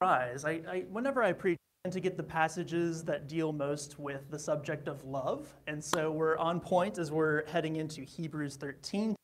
[0.00, 0.46] surprise.
[0.46, 4.30] I, I, whenever I preach, I tend to get the passages that deal most with
[4.30, 5.54] the subject of love.
[5.66, 9.14] And so we're on point as we're heading into Hebrews 13,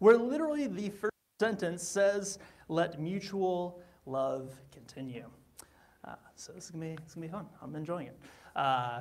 [0.00, 2.38] where literally the first sentence says,
[2.68, 5.24] Let mutual love continue.
[6.04, 7.46] Uh, so this is going to be fun.
[7.62, 8.18] I'm enjoying it.
[8.54, 9.00] Uh,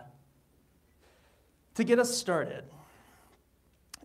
[1.76, 2.64] to get us started,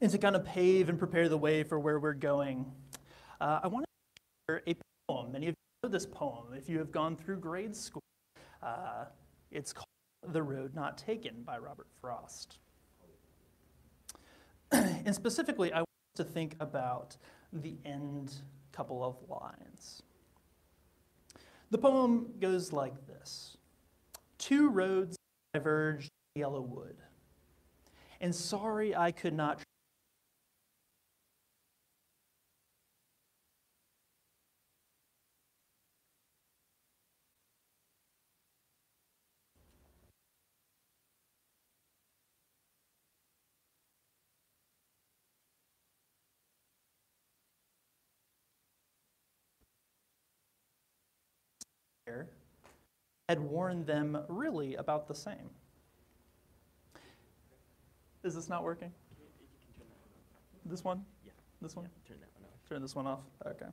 [0.00, 2.66] and to kind of pave and prepare the way for where we're going,
[3.40, 4.76] uh, I want to share a
[5.08, 5.30] poem.
[5.30, 5.54] Many of
[5.92, 8.02] this poem if you have gone through grade school.
[8.62, 9.04] Uh,
[9.50, 9.86] it's called
[10.32, 12.58] The Road Not Taken by Robert Frost.
[14.72, 17.16] and specifically, I want to think about
[17.52, 18.34] the end
[18.72, 20.02] couple of lines.
[21.70, 23.58] The poem goes like this
[24.38, 25.16] Two roads
[25.52, 26.96] diverged in yellow wood,
[28.20, 29.60] and sorry I could not
[53.32, 55.48] had warned them really about the same.
[58.22, 58.92] Is this not working?
[60.66, 61.02] This one?
[61.24, 61.32] Yeah.
[61.62, 61.86] This one?
[61.86, 62.68] Yeah, turn that one off.
[62.68, 63.20] Turn this one off?
[63.46, 63.64] Okay.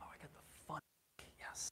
[0.00, 0.80] Oh, I got the fun.
[1.40, 1.68] Yes.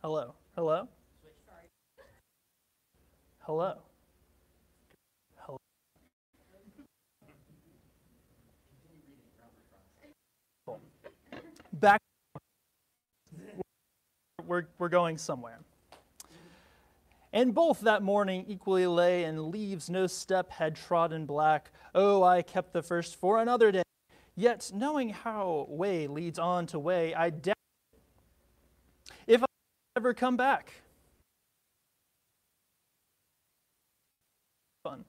[0.00, 0.36] Hello.
[0.54, 0.88] Hello?
[3.40, 3.78] Hello.
[5.38, 5.58] Hello.
[10.66, 10.80] Cool.
[11.74, 12.00] Back.
[14.46, 15.58] We're, we're going somewhere.
[17.32, 21.70] And both that morning equally lay, and leaves no step had trodden black.
[21.94, 23.82] Oh, I kept the first for another day.
[24.36, 27.54] Yet, knowing how way leads on to way, I doubt
[29.26, 29.46] if I
[29.96, 30.72] ever come back.
[34.84, 35.04] Fun.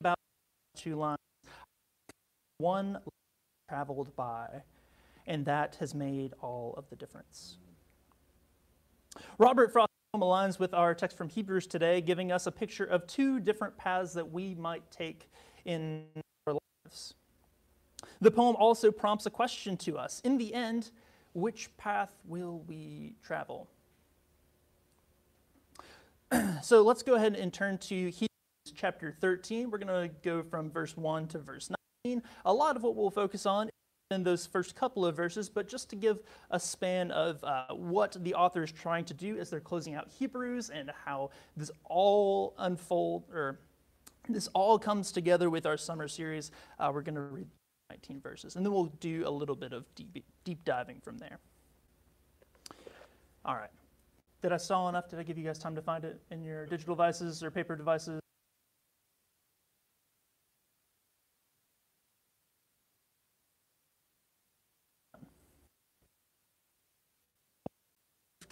[0.00, 0.18] About
[0.84, 1.18] two lines.
[2.58, 2.98] One
[3.70, 4.48] traveled by,
[5.26, 7.56] and that has made all of the difference.
[9.38, 13.40] Robert Frost aligns with our text from Hebrews today, giving us a picture of two
[13.40, 15.30] different paths that we might take
[15.64, 16.04] in
[16.46, 17.14] our lives.
[18.20, 20.20] The poem also prompts a question to us.
[20.20, 20.90] In the end,
[21.32, 23.68] which path will we travel?
[26.62, 28.28] so let's go ahead and turn to Hebrews
[28.84, 29.70] chapter 13.
[29.70, 31.70] We're going to go from verse 1 to verse
[32.04, 32.22] 19.
[32.44, 33.70] A lot of what we'll focus on
[34.10, 36.18] in those first couple of verses, but just to give
[36.50, 40.10] a span of uh, what the author is trying to do as they're closing out
[40.10, 43.58] Hebrews and how this all unfold or
[44.28, 46.50] this all comes together with our summer series.
[46.78, 47.46] Uh, we're going to read
[47.88, 51.38] 19 verses, and then we'll do a little bit of deep, deep diving from there.
[53.46, 53.70] All right.
[54.42, 55.08] Did I stall enough?
[55.08, 57.76] Did I give you guys time to find it in your digital devices or paper
[57.76, 58.20] devices?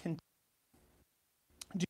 [0.03, 0.19] Can
[1.77, 1.85] do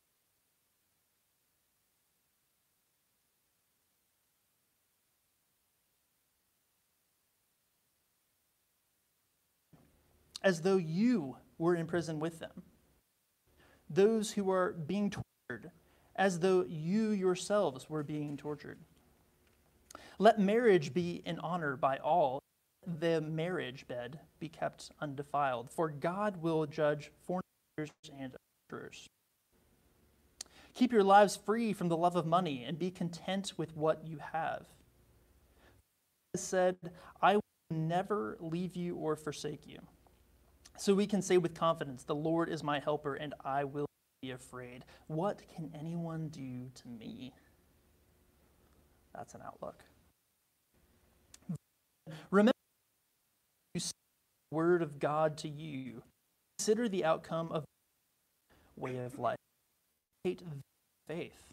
[10.43, 12.63] as though you were in prison with them.
[13.89, 15.71] Those who are being tortured,
[16.17, 18.79] as though you yourselves were being tortured.
[20.19, 22.41] Let marriage be in honor by all,
[23.01, 28.37] the marriage bed be kept undefiled, for God will judge fornicators and
[28.71, 29.09] adulterers.
[30.75, 34.19] Keep your lives free from the love of money and be content with what you
[34.33, 34.67] have.
[36.35, 36.77] Said,
[37.21, 39.79] I will never leave you or forsake you.
[40.83, 43.87] So we can say with confidence, The Lord is my helper, and I will
[44.21, 44.85] be afraid.
[45.07, 47.33] What can anyone do to me?
[49.15, 49.85] That's an outlook.
[52.33, 52.51] Remember,
[53.75, 53.81] the
[54.51, 56.03] word of God to you.
[56.59, 57.63] Consider the outcome of
[58.77, 59.37] way of life.
[60.25, 61.45] Faith.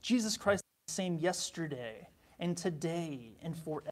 [0.00, 2.08] Jesus Christ is the same yesterday
[2.40, 3.90] and today and forever.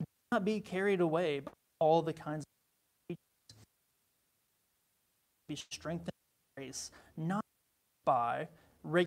[0.00, 2.48] Do not be carried away by all the kinds of
[5.52, 6.08] be strengthened
[6.56, 7.44] in grace, not
[8.06, 8.48] by
[8.82, 9.06] regular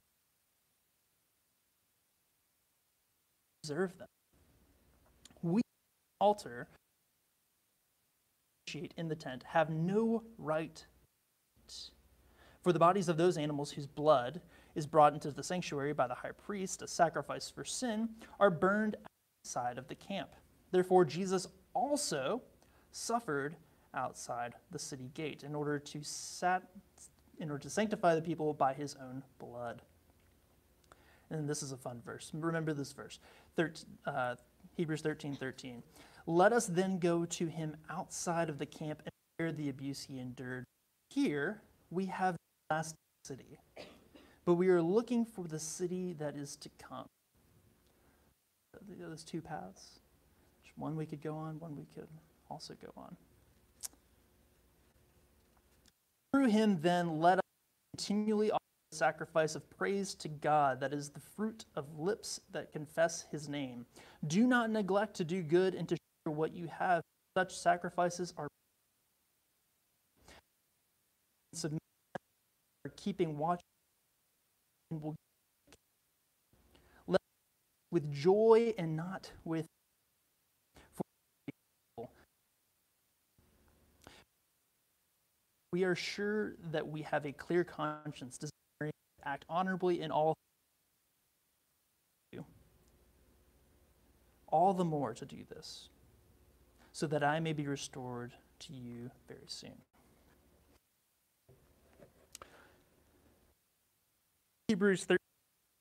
[3.64, 4.08] observe them.
[5.42, 5.62] We,
[6.22, 6.68] altar,
[8.96, 10.86] in the tent, have no right.
[12.62, 14.42] For the bodies of those animals whose blood
[14.76, 18.10] is brought into the sanctuary by the high priest, a sacrifice for sin,
[18.40, 18.98] are burned
[19.44, 20.30] outside of the camp.
[20.72, 22.44] Therefore, Jesus also
[22.92, 23.56] suffered
[23.96, 26.64] outside the city gate in order to sat,
[27.40, 29.82] in order to sanctify the people by his own blood.
[31.30, 32.32] And this is a fun verse.
[32.34, 33.20] Remember this verse,
[33.56, 34.36] 13, uh,
[34.76, 35.82] Hebrews 13 13.
[36.28, 40.20] Let us then go to him outside of the camp and bear the abuse he
[40.20, 40.66] endured.
[41.10, 41.62] Here
[41.92, 43.60] we have the last city,
[44.44, 47.06] but we are looking for the city that is to come.
[49.00, 50.00] Those two paths.
[50.76, 52.08] One we could go on, one we could
[52.50, 53.16] also go on.
[56.36, 57.44] Through him, then, let us
[57.94, 58.60] continually offer
[58.92, 63.48] the sacrifice of praise to God, that is the fruit of lips that confess his
[63.48, 63.86] name.
[64.28, 67.02] Do not neglect to do good and to share what you have.
[67.38, 68.50] Such sacrifices are
[72.98, 73.62] keeping watch
[74.92, 75.16] and will
[77.92, 79.68] with joy and not with
[85.75, 90.33] we are sure that we have a clear conscience, desiring to act honorably in all.
[94.48, 95.89] All the more to do this,
[96.94, 99.74] so that I may be restored to you very soon.
[104.69, 105.18] Hebrews 13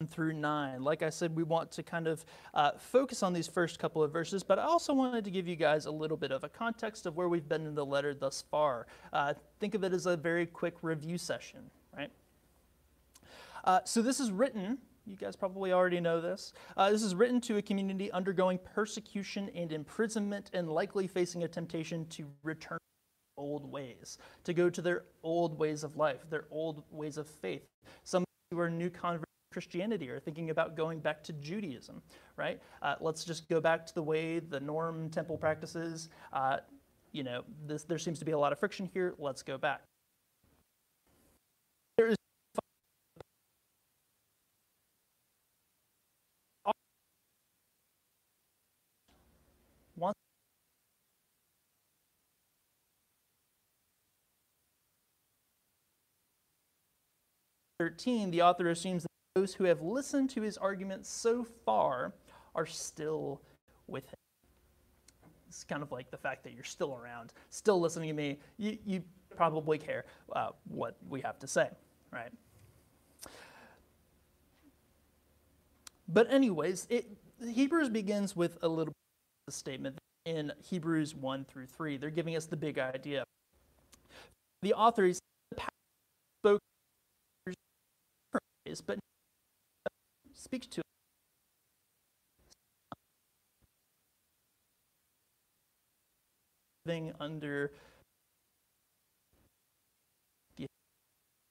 [0.06, 0.82] through 9.
[0.82, 4.12] Like I said, we want to kind of uh, focus on these first couple of
[4.12, 7.06] verses, but I also wanted to give you guys a little bit of a context
[7.06, 8.86] of where we've been in the letter thus far.
[9.12, 12.10] Uh, think of it as a very quick review session, right?
[13.64, 16.52] Uh, so this is written, you guys probably already know this.
[16.76, 21.48] Uh, this is written to a community undergoing persecution and imprisonment and likely facing a
[21.48, 26.44] temptation to return to old ways, to go to their old ways of life, their
[26.50, 27.62] old ways of faith.
[28.04, 29.23] Some who are new converts
[29.54, 32.02] Christianity or thinking about going back to Judaism,
[32.36, 32.60] right?
[32.82, 36.08] Uh, let's just go back to the way the norm temple practices.
[36.32, 36.58] Uh,
[37.12, 39.14] you know, this, there seems to be a lot of friction here.
[39.16, 39.82] Let's go back.
[41.96, 42.16] There is
[57.78, 62.12] 13, the author assumes that those who have listened to his arguments so far
[62.54, 63.40] are still
[63.88, 64.14] with him.
[65.48, 68.38] It's kind of like the fact that you're still around, still listening to me.
[68.58, 69.02] You, you
[69.36, 70.04] probably care
[70.34, 71.68] uh, what we have to say,
[72.12, 72.30] right?
[76.08, 77.08] But, anyways, it,
[77.44, 78.92] Hebrews begins with a little
[79.48, 81.96] statement in Hebrews 1 through 3.
[81.96, 83.24] They're giving us the big idea.
[84.62, 85.18] The author is
[86.42, 86.60] spoke,
[88.86, 88.98] but
[90.44, 90.82] speaks to
[96.84, 97.72] living under
[100.58, 100.66] the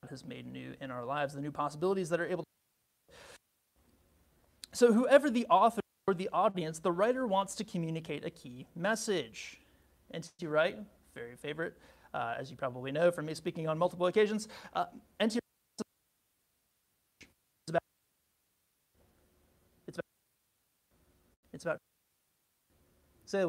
[0.09, 3.15] has made new in our lives, the new possibilities that are able to.
[4.73, 9.59] So, whoever the author or the audience, the writer wants to communicate a key message.
[10.13, 10.45] N.T.
[10.45, 10.77] Wright,
[11.15, 11.79] very favorite,
[12.13, 14.47] uh, as you probably know from me speaking on multiple occasions.
[14.75, 14.85] Uh,
[15.19, 15.39] N.T.
[21.53, 21.77] It's about
[23.25, 23.45] say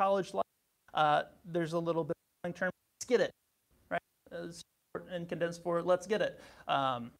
[0.00, 0.44] college life,
[0.94, 3.30] uh, there's a little bit of term, let's get it,
[3.90, 4.00] right?
[5.12, 6.40] and condensed for let's get it.
[6.66, 7.10] Um,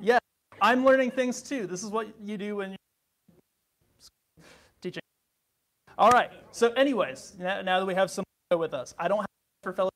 [0.00, 0.18] yeah,
[0.60, 1.66] I'm learning things too.
[1.68, 2.79] This is what you do when teaching.
[6.00, 6.30] All right.
[6.50, 8.24] So, anyways, now, now that we have some
[8.56, 9.26] with us, I don't have
[9.62, 9.90] for fellow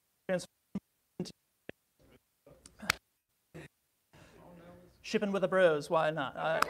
[5.00, 5.88] shipping with the bros.
[5.88, 6.36] Why not?
[6.36, 6.60] I,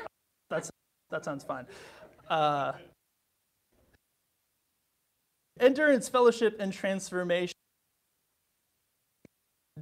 [0.51, 0.71] that's
[1.11, 1.67] that sounds fine.
[2.31, 2.75] Uh,
[5.59, 7.55] endurance, fellowship, and transformation.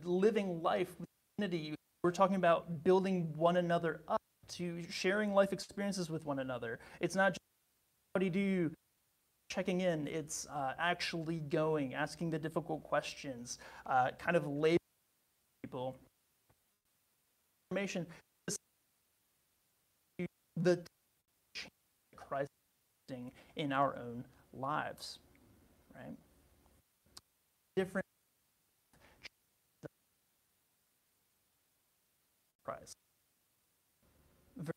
[0.03, 1.75] Living life with unity.
[2.03, 6.79] We're talking about building one another up to sharing life experiences with one another.
[7.01, 7.41] It's not just
[8.15, 8.31] how do you
[9.53, 10.07] checking in?
[10.09, 14.79] It's uh, actually going, asking the difficult questions, uh, kind of labeling
[15.63, 15.97] people.
[17.71, 18.07] Information.
[20.57, 20.83] The
[23.11, 25.19] change in our own lives,
[25.95, 26.17] right?
[27.77, 28.07] Different
[32.65, 32.97] Christ.
[34.57, 34.73] Very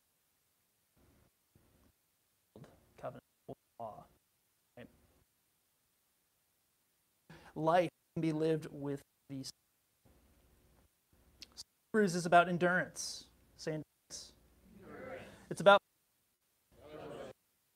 [3.00, 3.22] covenant
[3.78, 4.04] law.
[4.76, 4.88] Right?
[7.56, 9.50] Life can be lived with these.
[11.92, 13.24] Hebrews is about endurance.
[13.56, 14.32] Say endurance.
[15.50, 15.80] It's about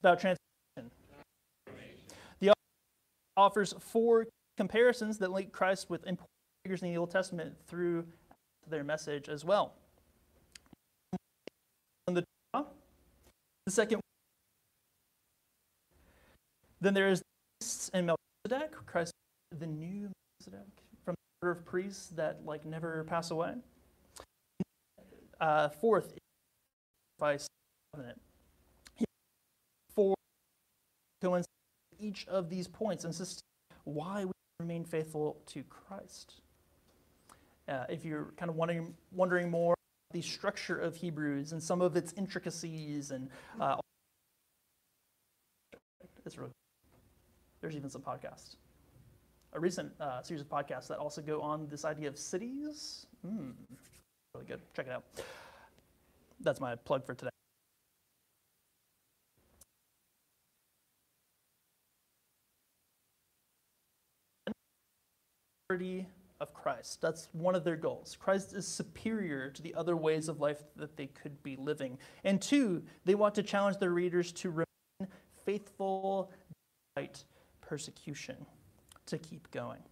[0.03, 0.91] about transformation.
[2.41, 2.55] The author
[3.37, 6.29] offers four comparisons that link Christ with important
[6.65, 8.07] figures in the Old Testament through
[8.69, 9.75] their message as well.
[12.07, 12.25] The,
[13.69, 14.01] second,
[16.81, 17.23] then there is
[17.93, 19.13] and Melchizedek, Christ,
[19.59, 20.69] the new Melchizedek
[21.04, 23.54] from the order of priests that like never pass away.
[25.40, 26.14] Uh, fourth,
[27.19, 27.47] vice
[27.95, 28.21] covenant.
[29.95, 30.14] For
[31.23, 31.47] coincide
[31.99, 33.14] each of these points and
[33.85, 36.40] why we remain faithful to Christ.
[37.69, 39.75] Uh, if you're kind of wondering, wondering more
[40.12, 43.28] the structure of Hebrews and some of its intricacies and
[43.61, 43.76] uh,
[46.26, 46.50] it's really
[47.61, 48.57] there's even some podcasts
[49.52, 53.52] a recent uh, series of podcasts that also go on this idea of cities mm,
[54.35, 55.04] really good check it out
[56.40, 57.30] that's my plug for today
[66.40, 67.00] of Christ.
[67.00, 68.16] That's one of their goals.
[68.19, 71.99] Christ is superior to the other ways of life that they could be living.
[72.25, 75.12] And two, they want to challenge their readers to remain
[75.45, 76.33] faithful
[76.97, 77.25] despite
[77.61, 78.47] persecution,
[79.11, 79.83] to keep going.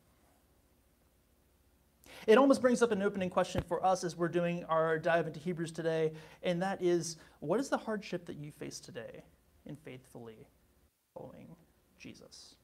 [2.26, 5.38] It almost brings up an opening question for us as we're doing our dive into
[5.38, 9.22] Hebrews today, and that is what is the hardship that you face today
[9.66, 10.48] in faithfully
[11.14, 11.54] following
[11.98, 12.56] Jesus?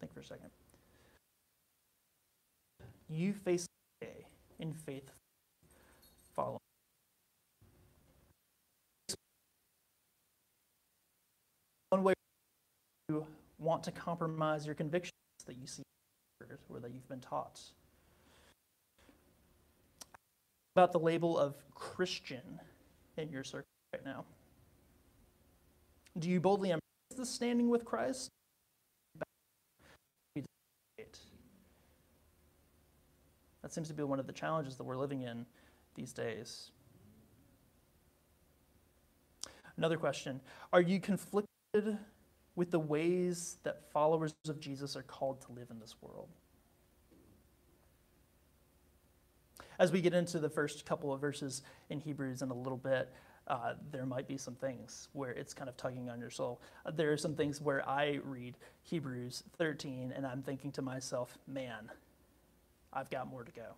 [0.00, 0.50] Think for a second
[3.08, 3.66] you face
[4.00, 4.26] today
[4.58, 5.10] in faith
[6.34, 6.58] following.
[11.90, 12.14] One way
[13.08, 13.26] you
[13.58, 15.12] want to compromise your convictions
[15.46, 15.82] that you see
[16.68, 17.60] or that you've been taught.
[20.76, 22.60] About the label of Christian
[23.16, 24.24] in your circle right now.
[26.18, 26.82] Do you boldly embrace
[27.16, 28.30] the standing with Christ?
[33.68, 35.44] That seems to be one of the challenges that we're living in
[35.94, 36.70] these days.
[39.76, 40.40] Another question
[40.72, 41.98] Are you conflicted
[42.58, 46.28] with the ways that followers of Jesus are called to live in this world?
[49.78, 53.14] As we get into the first couple of verses in Hebrews in a little bit,
[53.46, 56.60] uh, there might be some things where it's kind of tugging on your soul.
[56.84, 61.38] Uh, there are some things where I read Hebrews 13 and I'm thinking to myself,
[61.46, 61.88] man,
[62.92, 63.76] I've got more to go.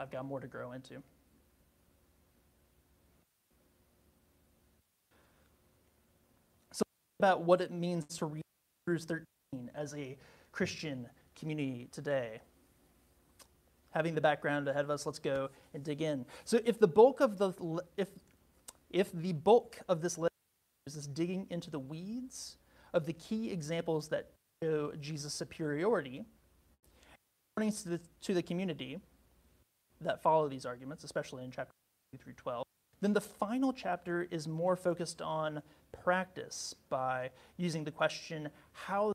[0.00, 1.00] I've got more to grow into.
[7.20, 8.42] About what it means to read
[8.86, 10.16] Hebrews 13 as a
[10.52, 11.06] Christian
[11.38, 12.40] community today.
[13.90, 16.24] Having the background ahead of us, let's go and dig in.
[16.46, 17.52] So, if the bulk of the
[17.98, 18.08] if
[18.88, 20.30] if the bulk of this letter
[20.86, 22.56] is digging into the weeds
[22.94, 24.30] of the key examples that
[24.62, 26.24] show Jesus' superiority,
[27.58, 28.98] to the, to the community
[30.00, 31.74] that follow these arguments, especially in chapter
[32.12, 32.64] 2 through 12.
[33.02, 35.62] Then the final chapter is more focused on
[35.92, 39.12] practice by using the question how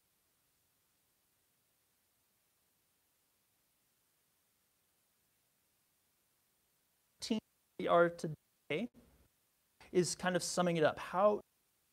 [7.80, 8.90] we are today
[9.92, 11.00] is kind of summing it up.
[11.00, 11.42] How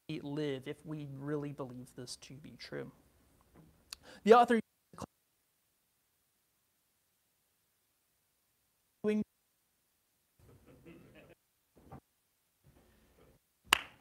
[0.08, 2.90] we live if we really believe this to be true.
[4.24, 4.60] The author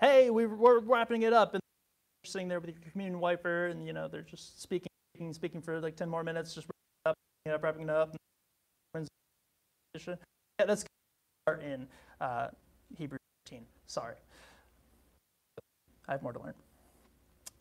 [0.01, 1.53] hey, we, are wrapping it up.
[1.53, 1.61] And
[2.23, 4.89] you're sitting there with your communion wiper, and you know they're just speaking,
[5.31, 6.67] speaking, for like 10 more minutes, just
[7.05, 7.15] wrapping
[7.45, 8.15] it up, wrapping it up.
[10.07, 10.15] Yeah,
[10.65, 10.85] that's
[11.61, 11.87] in
[12.21, 12.47] uh,
[12.95, 13.65] Hebrew 13.
[13.87, 14.15] Sorry.
[16.07, 16.53] I have more to learn.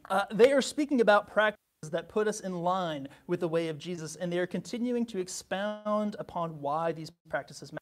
[0.08, 1.56] Uh, they are speaking about practices
[1.90, 5.18] that put us in line with the way of Jesus, and they are continuing to
[5.18, 7.78] expound upon why these practices matter.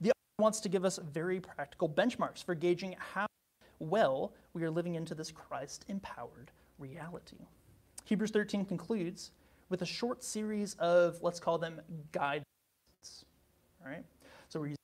[0.00, 3.26] The author wants to give us very practical benchmarks for gauging how
[3.78, 7.46] well we are living into this Christ empowered reality.
[8.04, 9.32] Hebrews 13 concludes
[9.68, 11.80] with a short series of, let's call them
[12.12, 13.24] guideposts.
[13.82, 14.04] All right?
[14.48, 14.78] So we're using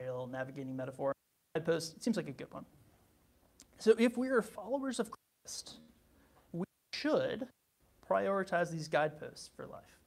[0.00, 1.12] a navigating metaphor.
[1.54, 2.64] Guidepost seems like a good one.
[3.78, 5.76] So if we are followers of Christ,
[6.52, 7.48] we should
[8.08, 9.98] prioritize these guideposts for life.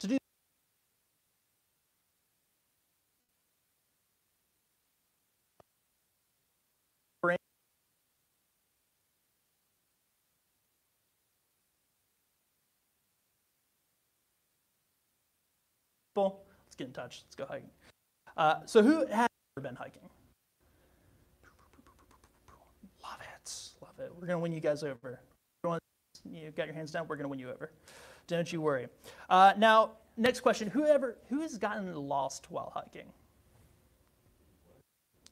[0.00, 0.18] To do
[16.24, 17.22] let's get in touch.
[17.26, 17.70] Let's go hiking.
[18.36, 20.08] Uh, so, who has ever been hiking?
[23.02, 23.52] Love it.
[23.80, 24.12] Love it.
[24.14, 25.20] We're going to win you guys over.
[26.24, 27.72] You got your hands down, we're going to win you over.
[28.26, 28.88] Don't you worry.
[29.30, 30.68] Uh, now, next question.
[30.68, 33.10] Who, ever, who has gotten lost while hiking?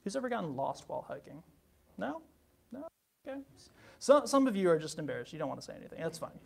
[0.05, 1.43] Who's ever gotten lost while hiking?
[1.99, 2.23] No?
[2.73, 2.87] No?
[3.27, 3.41] Okay.
[3.99, 5.33] Some, some of you are just embarrassed.
[5.33, 5.99] You don't want to say anything.
[6.01, 6.39] That's fine.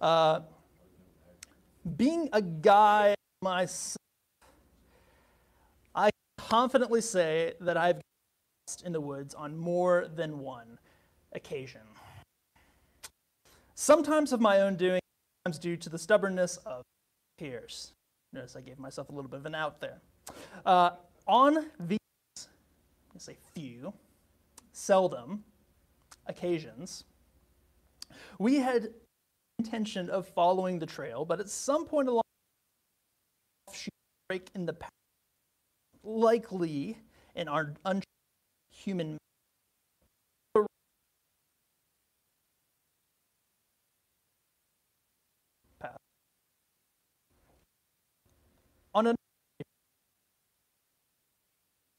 [0.00, 0.40] Uh,
[1.96, 3.13] being a guy
[3.44, 3.98] myself,
[5.94, 6.08] I
[6.38, 8.00] confidently say that I've
[8.66, 10.78] lost in the woods on more than one
[11.32, 11.82] occasion.
[13.74, 15.00] Sometimes of my own doing,
[15.44, 16.82] sometimes due to the stubbornness of
[17.38, 17.92] peers.
[18.32, 20.00] Notice I gave myself a little bit of an out there.
[20.64, 20.92] Uh,
[21.26, 21.98] on these,
[22.38, 23.92] I say few,
[24.72, 25.44] seldom
[26.26, 27.04] occasions,
[28.38, 28.88] we had
[29.58, 32.23] intention of following the trail, but at some point along
[34.28, 34.90] break in the path,
[36.02, 36.98] likely
[37.34, 39.18] in our unhuman
[45.80, 45.96] path.
[48.94, 49.14] On a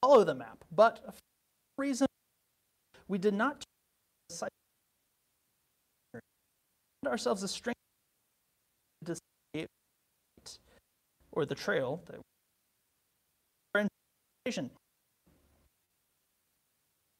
[0.01, 1.19] follow the map, but for some
[1.77, 2.07] reason
[3.07, 3.63] we did not
[7.07, 7.75] ourselves a stranger
[9.05, 9.15] to
[11.35, 12.19] or the trail that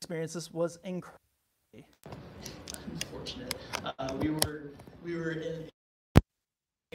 [0.06, 1.84] experiences was incredibly
[2.92, 3.56] unfortunate.
[3.84, 4.70] Uh, we were
[5.04, 5.68] we were in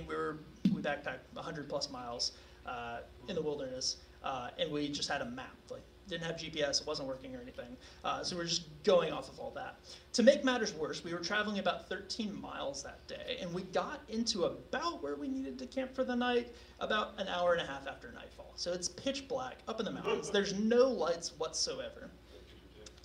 [0.07, 0.39] we were
[0.73, 2.33] we backpacked 100 plus miles
[2.67, 6.81] uh, in the wilderness, uh, and we just had a map like didn't have GPS,
[6.81, 7.77] it wasn't working or anything.
[8.05, 9.77] Uh, so we are just going off of all that.
[10.15, 14.01] To make matters worse, we were traveling about 13 miles that day, and we got
[14.09, 17.67] into about where we needed to camp for the night about an hour and a
[17.67, 18.53] half after nightfall.
[18.57, 20.31] So it's pitch black up in the mountains.
[20.31, 22.11] There's no lights whatsoever.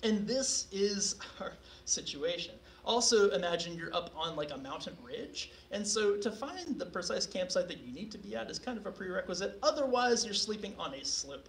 [0.02, 1.52] And this is our
[1.84, 2.54] situation.
[2.84, 7.26] Also, imagine you're up on like a mountain ridge, and so to find the precise
[7.26, 9.58] campsite that you need to be at is kind of a prerequisite.
[9.62, 11.48] Otherwise, you're sleeping on a slope.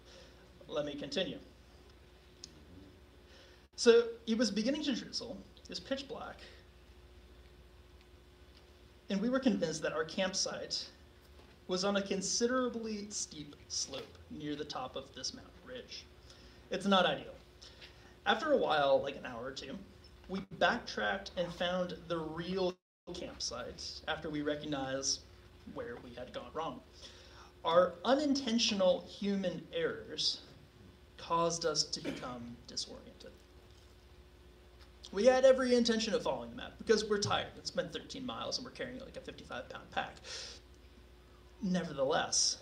[0.67, 1.39] Let me continue.
[3.75, 6.39] So it was beginning to drizzle, it was pitch black,
[9.09, 10.87] and we were convinced that our campsite
[11.67, 16.05] was on a considerably steep slope near the top of this mountain ridge.
[16.71, 17.33] It's not ideal.
[18.25, 19.77] After a while, like an hour or two,
[20.27, 22.75] we backtracked and found the real
[23.13, 25.21] campsite after we recognized
[25.73, 26.81] where we had gone wrong.
[27.63, 30.41] Our unintentional human errors
[31.17, 33.31] caused us to become disoriented.
[35.11, 37.51] We had every intention of following the map because we're tired.
[37.57, 40.17] It's been 13 miles and we're carrying like a 55 pound pack.
[41.61, 42.57] Nevertheless,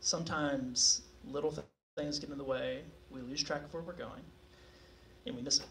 [0.00, 1.54] sometimes little
[1.96, 4.22] things get in the way, we lose track of where we're going,
[5.26, 5.66] and we miss it.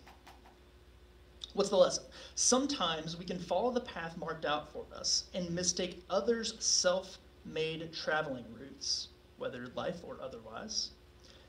[1.53, 2.05] What's the lesson?
[2.33, 7.93] Sometimes we can follow the path marked out for us and mistake others' self made
[7.93, 10.91] traveling routes, whether life or otherwise,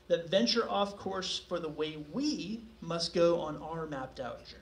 [0.07, 4.61] that venture off course for the way we must go on our mapped out journey.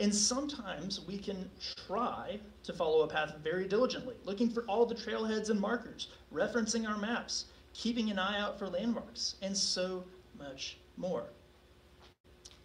[0.00, 1.50] And sometimes we can
[1.86, 6.88] try to follow a path very diligently, looking for all the trailheads and markers, referencing
[6.88, 10.04] our maps, keeping an eye out for landmarks, and so
[10.38, 11.24] much more.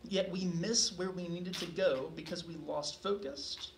[0.04, 3.72] Yet we miss where we needed to go because we lost focus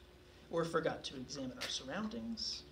[0.49, 2.63] or forgot to examine our surroundings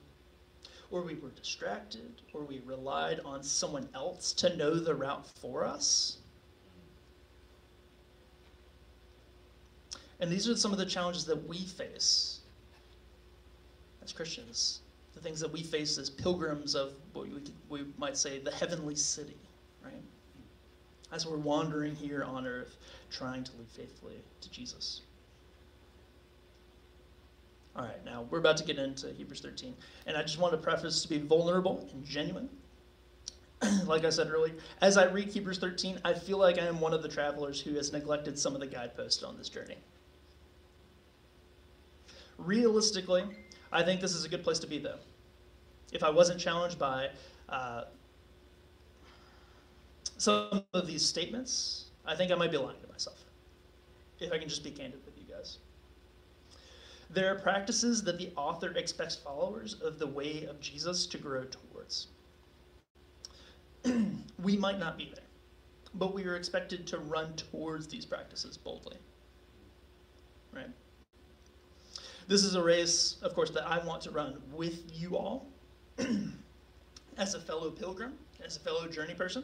[0.93, 5.65] or we were distracted, or we relied on someone else to know the route for
[5.65, 6.19] us.
[10.19, 12.41] And these are some of the challenges that we face
[14.03, 14.82] as Christians,
[15.15, 18.93] the things that we face as pilgrims of what we, we might say the heavenly
[18.93, 19.39] city,
[19.84, 20.03] right?
[21.12, 22.77] As we're wandering here on earth,
[23.10, 25.01] trying to live faithfully to Jesus.
[27.75, 29.73] All right, now we're about to get into Hebrews 13.
[30.05, 32.49] And I just want to preface to be vulnerable and genuine.
[33.86, 36.93] like I said earlier, as I read Hebrews 13, I feel like I am one
[36.93, 39.77] of the travelers who has neglected some of the guideposts on this journey.
[42.38, 43.23] Realistically,
[43.71, 44.99] I think this is a good place to be, though.
[45.91, 47.09] If I wasn't challenged by
[47.49, 47.83] uh,
[50.17, 53.19] some of these statements, I think I might be lying to myself.
[54.19, 55.12] If I can just be candid with you.
[57.13, 61.43] There are practices that the author expects followers of the way of Jesus to grow
[61.45, 62.08] towards.
[64.43, 65.26] we might not be there,
[65.93, 68.97] but we are expected to run towards these practices boldly.
[70.52, 70.69] Right?
[72.28, 75.45] This is a race, of course, that I want to run with you all
[77.17, 79.43] as a fellow pilgrim, as a fellow journey person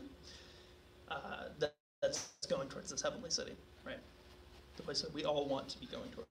[1.11, 3.53] uh, that, that's going towards this heavenly city,
[3.85, 3.99] right?
[4.77, 6.29] The place that we all want to be going towards.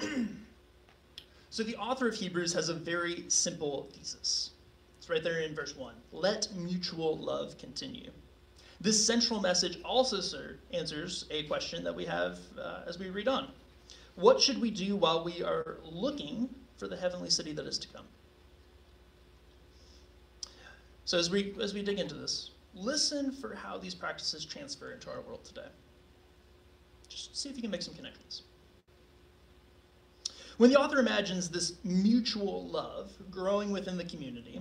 [1.50, 4.50] so the author of Hebrews has a very simple thesis.
[4.98, 5.94] It's right there in verse 1.
[6.12, 8.10] Let mutual love continue.
[8.80, 13.26] This central message also sir, answers a question that we have uh, as we read
[13.26, 13.48] on.
[14.14, 17.88] What should we do while we are looking for the heavenly city that is to
[17.88, 18.06] come?
[21.04, 25.10] So as we as we dig into this, listen for how these practices transfer into
[25.10, 25.68] our world today.
[27.08, 28.42] Just see if you can make some connections.
[30.58, 34.60] When the author imagines this mutual love growing within the community,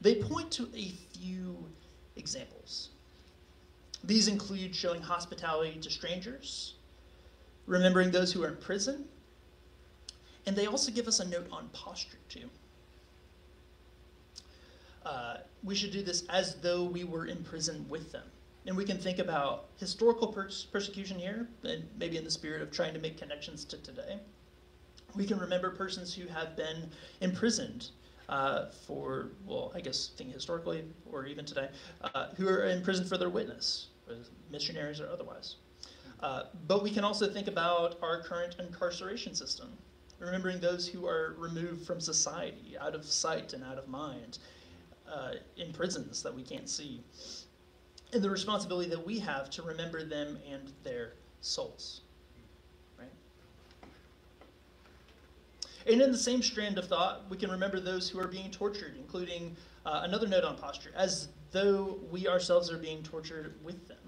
[0.00, 1.68] they point to a few
[2.16, 2.90] examples.
[4.04, 6.74] These include showing hospitality to strangers,
[7.66, 9.06] remembering those who are in prison,
[10.46, 12.48] and they also give us a note on posture, too.
[15.04, 18.24] Uh, we should do this as though we were in prison with them.
[18.66, 22.70] And we can think about historical pers- persecution here, and maybe in the spirit of
[22.70, 24.18] trying to make connections to today.
[25.16, 27.90] We can remember persons who have been imprisoned
[28.28, 31.68] uh, for, well, I guess think historically or even today,
[32.02, 33.88] uh, who are in prison for their witness,
[34.50, 35.56] missionaries or otherwise.
[36.20, 39.76] Uh, but we can also think about our current incarceration system,
[40.18, 44.38] remembering those who are removed from society, out of sight and out of mind,
[45.10, 47.02] uh, in prisons that we can't see,
[48.12, 52.00] and the responsibility that we have to remember them and their souls.
[52.98, 53.08] Right?
[55.86, 58.96] And in the same strand of thought, we can remember those who are being tortured,
[58.96, 63.98] including uh, another note on posture, as though we ourselves are being tortured with them,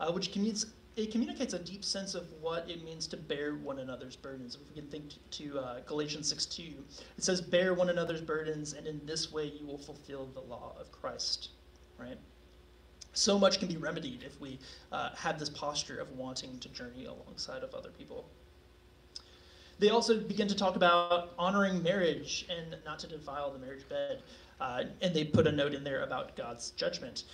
[0.00, 3.80] uh, which communicates it communicates a deep sense of what it means to bear one
[3.80, 4.54] another's burdens.
[4.54, 6.62] If we can think to uh, Galatians 6 2,
[7.18, 10.74] it says, Bear one another's burdens, and in this way you will fulfill the law
[10.80, 11.50] of Christ.
[11.98, 12.16] Right?
[13.12, 14.58] So much can be remedied if we
[14.90, 18.30] uh, have this posture of wanting to journey alongside of other people.
[19.78, 24.22] They also begin to talk about honoring marriage and not to defile the marriage bed.
[24.60, 27.24] Uh, and they put a note in there about God's judgment.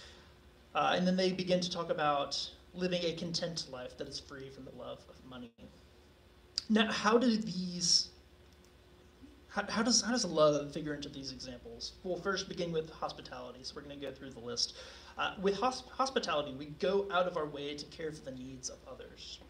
[0.75, 4.49] Uh, and then they begin to talk about living a content life that is free
[4.51, 5.53] from the love of money.
[6.69, 8.09] Now, how do these
[9.49, 11.93] how, how, does how does love figure into these examples?
[12.03, 13.61] We'll first begin with hospitality.
[13.63, 14.77] So we're going to go through the list.
[15.19, 18.71] Uh, with hosp- hospitality, we go out of our way to care for the needs
[18.71, 19.41] of others.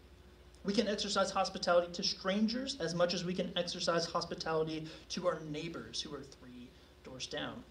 [0.63, 5.39] We can exercise hospitality to strangers as much as we can exercise hospitality to our
[5.41, 6.69] neighbors who are three
[7.03, 7.63] doors down.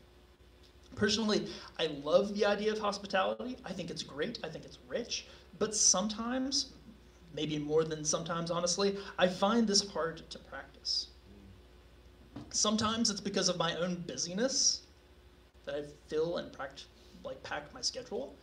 [0.94, 3.56] Personally, I love the idea of hospitality.
[3.64, 4.38] I think it's great.
[4.44, 5.26] I think it's rich.
[5.58, 6.72] But sometimes,
[7.34, 11.08] maybe more than sometimes, honestly, I find this hard to practice.
[12.50, 14.82] Sometimes it's because of my own busyness
[15.64, 16.54] that I fill and
[17.24, 18.34] like pack my schedule,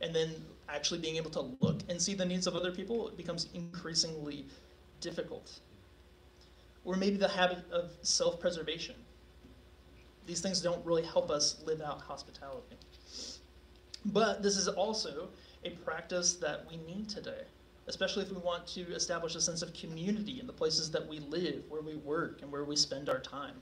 [0.00, 0.30] and then
[0.68, 4.46] actually being able to look and see the needs of other people becomes increasingly
[5.00, 5.60] difficult.
[6.84, 8.94] Or maybe the habit of self-preservation.
[10.26, 12.76] These things don't really help us live out hospitality.
[14.06, 15.28] But this is also
[15.64, 17.42] a practice that we need today,
[17.86, 21.20] especially if we want to establish a sense of community in the places that we
[21.20, 23.54] live, where we work, and where we spend our time.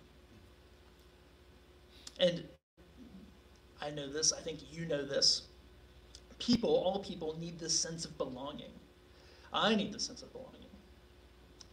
[2.18, 2.44] And
[3.80, 5.42] I know this, I think you know this.
[6.42, 8.72] People, all people, need this sense of belonging.
[9.52, 10.50] I need this sense of belonging.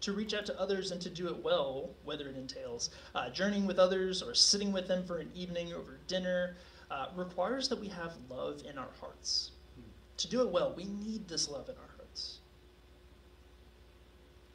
[0.01, 3.65] To reach out to others and to do it well, whether it entails uh, journeying
[3.65, 6.55] with others or sitting with them for an evening over dinner,
[6.91, 9.51] uh, requires that we have love in our hearts
[10.19, 12.39] to do it well, we need this love in our hearts.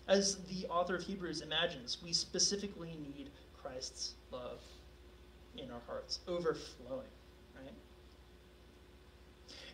[0.07, 3.31] As the author of Hebrews imagines, we specifically need
[3.63, 4.61] Christ's love
[5.57, 7.09] in our hearts, overflowing?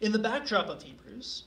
[0.01, 1.45] In the backdrop of Hebrews,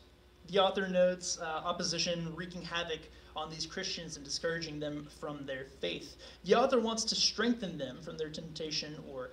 [0.47, 2.99] the author notes uh, opposition wreaking havoc
[3.35, 6.17] on these Christians and discouraging them from their faith.
[6.43, 9.31] The author wants to strengthen them from their temptation or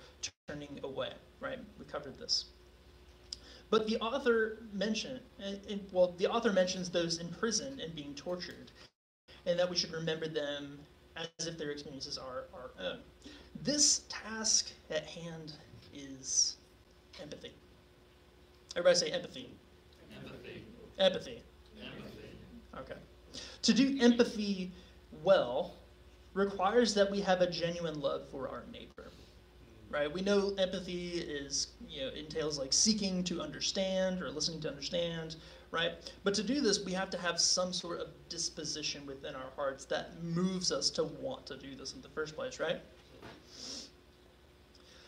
[0.49, 1.59] turning away, right?
[1.77, 2.45] We covered this.
[3.69, 5.19] But the author mentioned,
[5.91, 8.71] well, the author mentions those in prison and being tortured,
[9.45, 10.79] and that we should remember them
[11.15, 12.99] as if their experiences are our own.
[13.61, 15.53] This task at hand
[15.93, 16.57] is
[17.21, 17.53] empathy.
[18.75, 19.49] Everybody say empathy.
[20.15, 20.65] Empathy.
[20.97, 21.43] Empathy.
[21.81, 22.37] Empathy.
[22.77, 22.99] Okay.
[23.63, 24.71] To do empathy
[25.23, 25.75] well
[26.33, 29.11] requires that we have a genuine love for our neighbor.
[29.89, 30.11] Right?
[30.11, 35.35] We know empathy is, you know, entails like seeking to understand or listening to understand,
[35.69, 35.91] right?
[36.23, 39.83] But to do this, we have to have some sort of disposition within our hearts
[39.85, 42.79] that moves us to want to do this in the first place, right?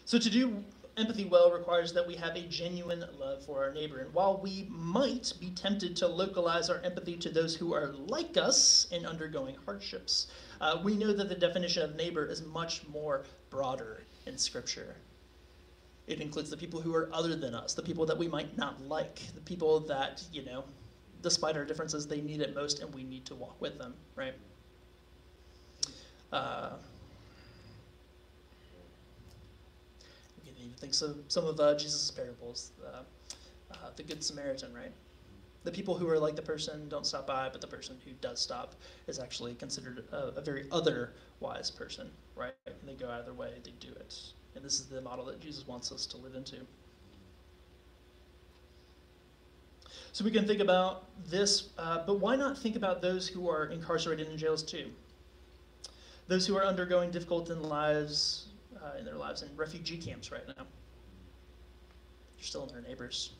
[0.03, 0.61] So to do
[0.97, 3.99] empathy well requires that we have a genuine love for our neighbor.
[3.99, 8.37] And while we might be tempted to localize our empathy to those who are like
[8.37, 10.27] us and undergoing hardships,
[10.61, 14.95] uh, we know that the definition of neighbor is much more broader in Scripture.
[16.05, 18.81] It includes the people who are other than us, the people that we might not
[18.87, 20.63] like, the people that, you know,
[21.21, 24.33] despite our differences, they need it most and we need to walk with them, right?
[26.31, 26.71] Uh,
[30.37, 33.03] we can even think of some of uh, Jesus' parables, uh,
[33.71, 34.91] uh, the Good Samaritan, right?
[35.63, 38.39] The people who are like the person don't stop by, but the person who does
[38.39, 38.75] stop
[39.07, 42.53] is actually considered a, a very otherwise person, right?
[42.65, 44.15] And they go out of their way, they do it.
[44.55, 46.57] And this is the model that Jesus wants us to live into.
[50.11, 53.65] So we can think about this, uh, but why not think about those who are
[53.65, 54.91] incarcerated in jails too?
[56.27, 58.45] Those who are undergoing difficult in lives,
[58.83, 60.65] uh, in their lives in refugee camps right now.
[62.37, 63.33] They're still in their neighbors.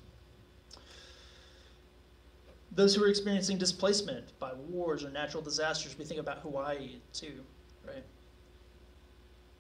[2.71, 7.43] Those who are experiencing displacement by wars or natural disasters, we think about Hawaii too,
[7.85, 8.03] right?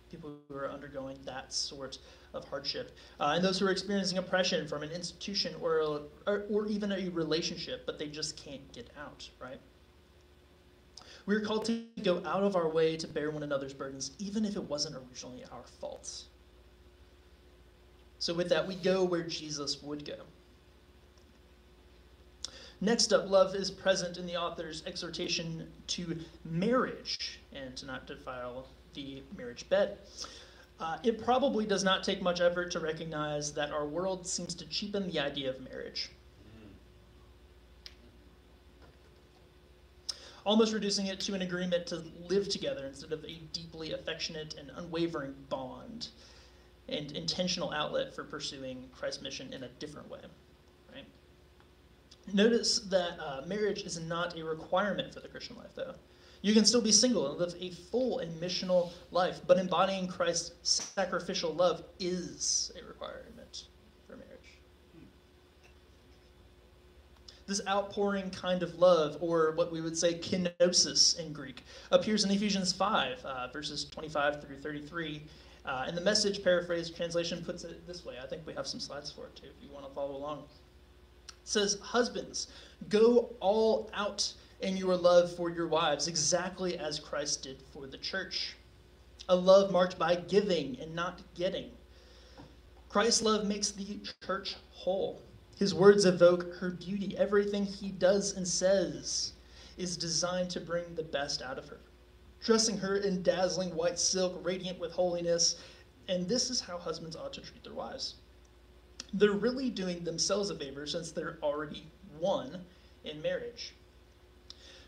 [0.09, 1.99] People who are undergoing that sort
[2.33, 2.95] of hardship.
[3.19, 7.09] Uh, and those who are experiencing oppression from an institution or, or, or even a
[7.09, 9.59] relationship, but they just can't get out, right?
[11.25, 14.43] We are called to go out of our way to bear one another's burdens, even
[14.43, 16.23] if it wasn't originally our fault.
[18.19, 20.17] So, with that, we go where Jesus would go.
[22.81, 28.67] Next up, love is present in the author's exhortation to marriage and to not defile
[28.93, 29.97] the marriage bed.
[30.79, 34.65] Uh, it probably does not take much effort to recognize that our world seems to
[34.65, 36.09] cheapen the idea of marriage.
[40.45, 44.71] Almost reducing it to an agreement to live together instead of a deeply affectionate and
[44.75, 46.09] unwavering bond
[46.89, 50.19] and intentional outlet for pursuing Christ's mission in a different way.
[50.93, 51.05] Right?
[52.33, 55.95] Notice that uh, marriage is not a requirement for the Christian life, though.
[56.41, 60.51] You can still be single and live a full and missional life, but embodying Christ's
[60.61, 63.67] sacrificial love is a requirement
[64.05, 64.59] for marriage.
[67.45, 72.31] This outpouring kind of love, or what we would say kenosis in Greek, appears in
[72.31, 75.23] Ephesians 5, uh, verses 25 through 33.
[75.65, 78.15] Uh, and the message paraphrase translation puts it this way.
[78.21, 80.43] I think we have some slides for it too, if you want to follow along.
[81.27, 82.47] It says, Husbands,
[82.89, 87.97] go all out in your love for your wives, exactly as Christ did for the
[87.97, 88.55] church.
[89.29, 91.71] A love marked by giving and not getting.
[92.89, 95.21] Christ's love makes the church whole.
[95.57, 97.15] His words evoke her beauty.
[97.17, 99.33] Everything he does and says
[99.77, 101.79] is designed to bring the best out of her,
[102.43, 105.55] dressing her in dazzling white silk, radiant with holiness.
[106.07, 108.15] And this is how husbands ought to treat their wives.
[109.13, 111.87] They're really doing themselves a favor since they're already
[112.19, 112.65] one
[113.03, 113.73] in marriage.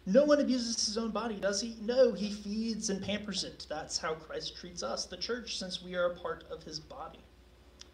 [0.08, 1.78] No one abuses his own body, does he?
[1.82, 3.65] No, he feeds and pampers it.
[3.69, 7.23] That's how Christ treats us, the church, since we are a part of his body.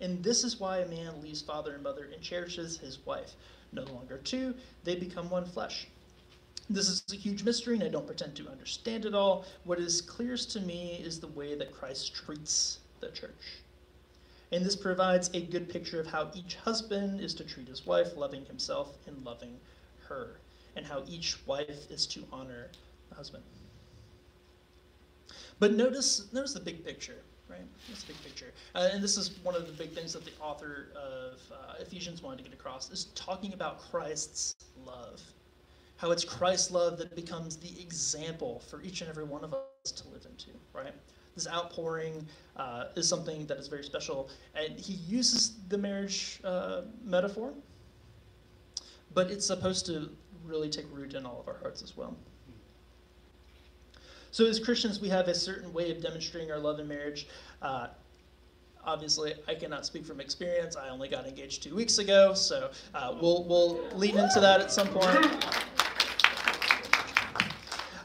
[0.01, 3.35] And this is why a man leaves father and mother and cherishes his wife.
[3.71, 5.87] No longer two, they become one flesh.
[6.69, 9.45] This is a huge mystery, and I don't pretend to understand it all.
[9.63, 13.61] What is clearest to me is the way that Christ treats the church.
[14.51, 18.17] And this provides a good picture of how each husband is to treat his wife,
[18.17, 19.59] loving himself and loving
[20.07, 20.37] her
[20.75, 22.69] and how each wife is to honor
[23.09, 23.43] the husband.
[25.59, 27.65] But notice, notice the big picture, right?
[27.89, 30.87] This big picture, uh, and this is one of the big things that the author
[30.95, 35.21] of uh, Ephesians wanted to get across is talking about Christ's love,
[35.97, 39.91] how it's Christ's love that becomes the example for each and every one of us
[39.91, 40.93] to live into, right?
[41.35, 42.25] This outpouring
[42.57, 47.53] uh, is something that is very special, and he uses the marriage uh, metaphor,
[49.13, 50.09] but it's supposed to
[50.45, 52.15] really take root in all of our hearts as well.
[54.31, 57.27] So, as Christians, we have a certain way of demonstrating our love in marriage.
[57.61, 57.87] Uh,
[58.85, 60.77] obviously, I cannot speak from experience.
[60.77, 64.71] I only got engaged two weeks ago, so uh, we'll, we'll lean into that at
[64.71, 65.45] some point.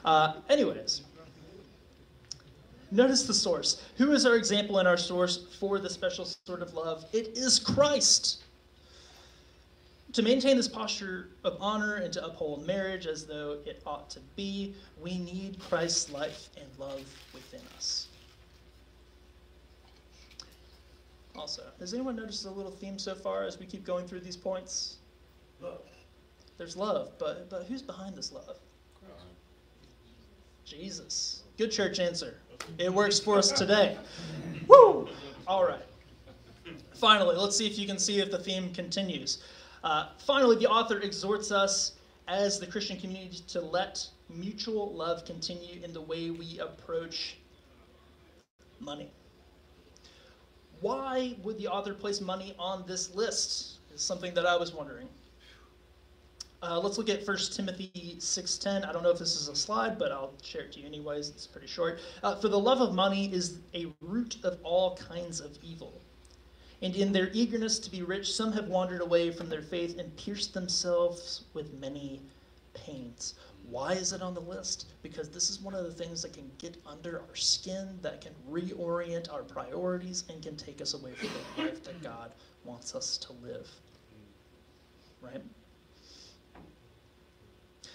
[0.05, 1.03] Uh, anyways,
[2.91, 3.85] notice the source.
[3.97, 7.05] Who is our example and our source for the special sort of love?
[7.13, 8.43] It is Christ.
[10.17, 14.21] To maintain this posture of honor and to uphold marriage as though it ought to
[14.35, 18.09] be, we need Christ's life and love within us.
[21.37, 24.39] Also, has anyone noticed a little theme so far as we keep going through these
[24.39, 24.97] points?
[25.61, 25.83] Love.
[26.57, 28.57] There's love, but but who's behind this love?
[30.65, 31.43] Jesus.
[31.59, 32.39] Good church answer.
[32.79, 33.99] It works for us today.
[34.67, 35.11] Woo!
[35.47, 35.85] All right.
[36.95, 39.43] Finally, let's see if you can see if the theme continues.
[39.87, 41.93] Uh, finally, the author exhorts us
[42.27, 47.37] as the Christian community to let mutual love continue in the way we approach
[48.81, 49.13] money.
[50.81, 53.79] Why would the author place money on this list?
[53.95, 55.07] Is something that I was wondering.
[56.65, 58.89] Uh, let's look at 1 Timothy 6.10.
[58.89, 61.29] I don't know if this is a slide, but I'll share it to you anyways.
[61.29, 62.01] It's pretty short.
[62.25, 66.03] Uh, For the love of money is a root of all kinds of evil.
[66.83, 70.15] And in their eagerness to be rich, some have wandered away from their faith and
[70.17, 72.21] pierced themselves with many
[72.75, 73.35] pains.
[73.69, 74.87] Why is it on the list?
[75.03, 78.33] Because this is one of the things that can get under our skin, that can
[78.49, 82.33] reorient our priorities, and can take us away from the life that God
[82.65, 83.69] wants us to live.
[85.21, 85.43] Right?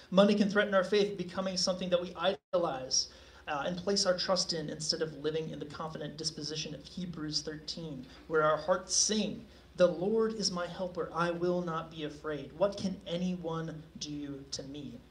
[0.09, 2.13] Money can threaten our faith, becoming something that we
[2.53, 3.07] idolize
[3.51, 7.41] uh, and place our trust in instead of living in the confident disposition of Hebrews
[7.41, 12.51] 13, where our hearts sing, The Lord is my helper, I will not be afraid.
[12.57, 15.01] What can anyone do to me?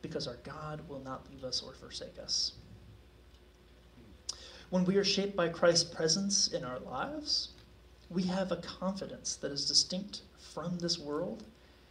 [0.00, 2.52] Because our God will not leave us or forsake us.
[4.70, 7.50] When we are shaped by Christ's presence in our lives,
[8.08, 10.22] we have a confidence that is distinct
[10.54, 11.44] from this world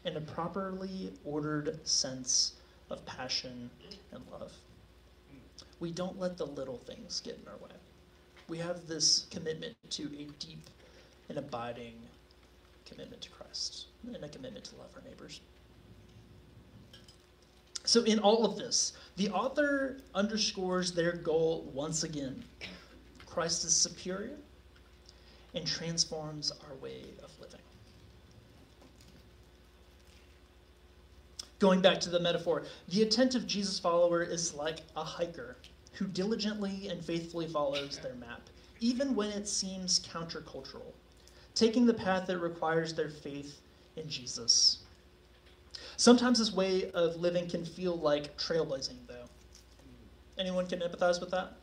[0.05, 2.53] and a properly ordered sense
[2.89, 3.69] of passion
[4.11, 4.51] and love.
[5.81, 7.75] We don't let the little things get in our way.
[8.47, 10.69] We have this commitment to a deep
[11.27, 11.95] and abiding
[12.85, 15.41] commitment to Christ and a commitment to love our neighbors.
[17.83, 22.45] So, in all of this, the author underscores their goal once again
[23.25, 24.37] Christ is superior
[25.55, 27.59] and transforms our way of living.
[31.57, 35.57] Going back to the metaphor, the attentive Jesus follower is like a hiker
[35.93, 38.41] who diligently and faithfully follows their map,
[38.79, 40.93] even when it seems countercultural,
[41.53, 43.61] taking the path that requires their faith
[43.95, 44.79] in Jesus.
[45.97, 49.29] Sometimes this way of living can feel like trailblazing, though.
[50.37, 51.53] Anyone can empathize with that?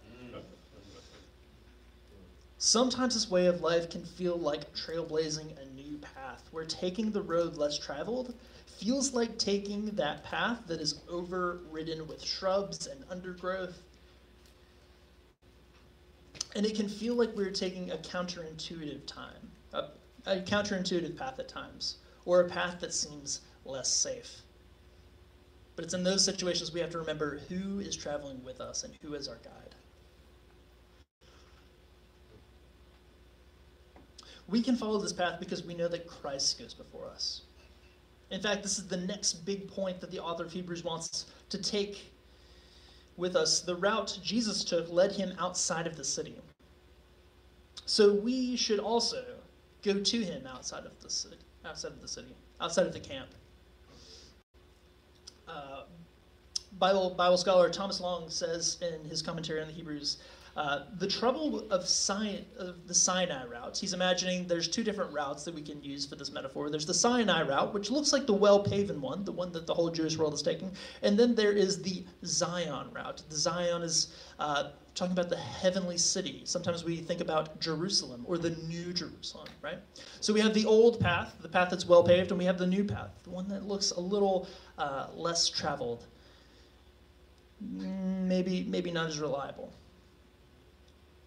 [2.60, 7.22] Sometimes this way of life can feel like trailblazing a new path, where taking the
[7.22, 8.34] road less traveled
[8.66, 13.80] feels like taking that path that is overridden with shrubs and undergrowth.
[16.58, 19.90] And it can feel like we're taking a counterintuitive time, a,
[20.26, 24.42] a counterintuitive path at times, or a path that seems less safe.
[25.76, 28.92] But it's in those situations we have to remember who is traveling with us and
[29.00, 29.76] who is our guide.
[34.48, 37.42] We can follow this path because we know that Christ goes before us.
[38.32, 41.58] In fact, this is the next big point that the author of Hebrews wants to
[41.62, 42.10] take
[43.16, 43.60] with us.
[43.60, 46.34] The route Jesus took led him outside of the city.
[47.88, 49.24] So we should also
[49.82, 53.30] go to him outside of the city, outside of the city, outside of the camp.
[55.48, 55.84] Uh,
[56.78, 60.18] Bible Bible scholar Thomas Long says in his commentary on the Hebrews
[60.58, 61.82] uh, the trouble of,
[62.58, 66.16] of the Sinai routes, he's imagining there's two different routes that we can use for
[66.16, 66.68] this metaphor.
[66.68, 69.88] There's the Sinai route, which looks like the well-paven one, the one that the whole
[69.88, 73.22] Jewish world is taking, and then there is the Zion route.
[73.30, 76.42] The Zion is uh, talking about the heavenly city.
[76.44, 79.78] Sometimes we think about Jerusalem or the New Jerusalem, right?
[80.18, 82.66] So we have the old path, the path that's well paved, and we have the
[82.66, 86.04] new path, the one that looks a little uh, less traveled,
[87.64, 89.72] mm, maybe maybe not as reliable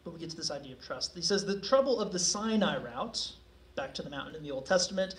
[0.04, 1.16] but we get to this idea of trust.
[1.16, 3.34] He says the trouble of the Sinai route,
[3.76, 5.16] back to the mountain in the Old Testament,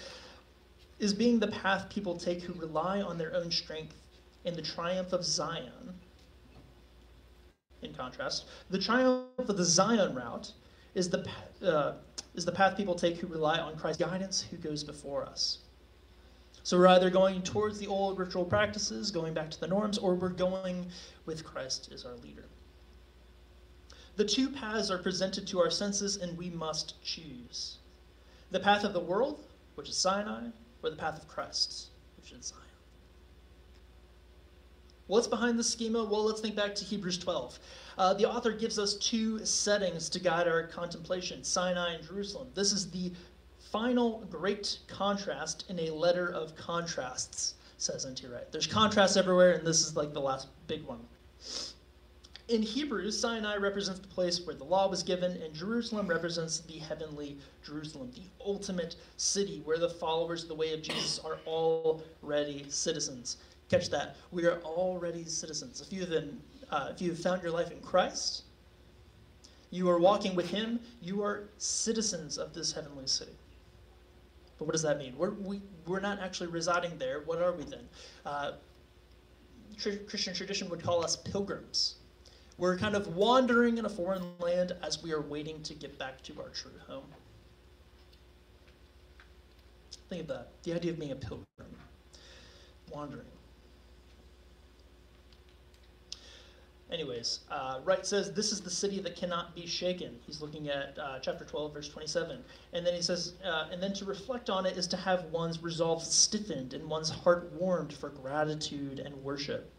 [0.99, 3.97] is being the path people take who rely on their own strength
[4.45, 5.95] in the triumph of Zion.
[7.83, 10.53] In contrast, the triumph of the Zion route
[10.95, 11.29] is the,
[11.65, 11.95] uh,
[12.35, 15.59] is the path people take who rely on Christ's guidance, who goes before us.
[16.65, 20.15] So we're either going towards the old ritual practices, going back to the norms, or
[20.15, 20.87] we're going
[21.27, 22.45] with Christ as our leader.
[24.17, 27.79] The two paths are presented to our senses, and we must choose
[28.51, 29.45] the path of the world,
[29.75, 30.49] which is Sinai,
[30.83, 31.89] or the path of Christ,
[32.19, 32.61] which is Zion.
[35.07, 36.05] What's behind the schema?
[36.05, 37.59] Well, let's think back to Hebrews 12.
[37.99, 42.49] Uh, the author gives us two settings to guide our contemplation Sinai and Jerusalem.
[42.55, 43.13] This is the
[43.71, 48.27] final great contrast in a letter of contrasts, says N.T.
[48.27, 48.51] Wright.
[48.53, 51.01] There's contrasts everywhere, and this is like the last big one.
[52.49, 56.79] In Hebrews, Sinai represents the place where the law was given, and Jerusalem represents the
[56.79, 62.67] heavenly Jerusalem, the ultimate city where the followers of the way of Jesus are already
[62.69, 63.37] citizens.
[63.69, 64.17] Catch that.
[64.33, 65.81] We are already citizens.
[65.81, 66.25] If you have,
[66.71, 68.43] uh, if you have found your life in Christ,
[69.71, 73.33] you are walking with Him, you are citizens of this heavenly city.
[74.59, 75.17] But what does that mean?
[75.17, 77.23] We're, we, we're not actually residing there.
[77.25, 77.89] What are we then?
[78.27, 78.53] Uh,
[79.81, 81.95] Christian tradition would call us pilgrims.
[82.63, 86.23] We're kind of wandering in a foreign land as we are waiting to get back
[86.23, 87.03] to our true home.
[90.09, 91.45] Think of that the idea of being a pilgrim,
[92.89, 93.27] wandering.
[96.93, 100.21] Anyways, uh, Wright says, This is the city that cannot be shaken.
[100.25, 102.45] He's looking at uh, chapter 12, verse 27.
[102.75, 105.61] And then he says, uh, And then to reflect on it is to have one's
[105.65, 109.73] resolve stiffened and one's heart warmed for gratitude and worship.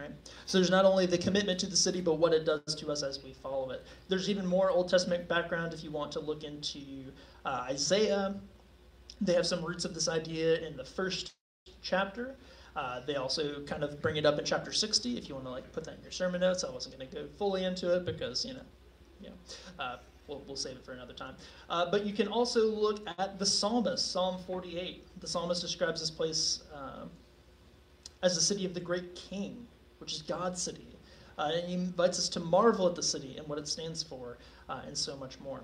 [0.00, 0.10] Right?
[0.46, 3.02] So there's not only the commitment to the city, but what it does to us
[3.02, 3.84] as we follow it.
[4.08, 6.80] There's even more Old Testament background if you want to look into
[7.44, 8.34] uh, Isaiah.
[9.20, 11.34] They have some roots of this idea in the first
[11.82, 12.36] chapter.
[12.76, 15.50] Uh, they also kind of bring it up in chapter 60 if you want to
[15.50, 16.64] like put that in your sermon notes.
[16.64, 18.60] I wasn't going to go fully into it because, you know,
[19.22, 19.34] know
[19.78, 19.96] uh,
[20.28, 21.34] we'll, we'll save it for another time.
[21.68, 25.20] Uh, but you can also look at the psalmist, Psalm 48.
[25.20, 27.10] The psalmist describes this place um,
[28.22, 29.66] as the city of the great king,
[30.00, 30.86] which is God's city.
[31.38, 34.36] Uh, and he invites us to marvel at the city and what it stands for,
[34.68, 35.60] uh, and so much more.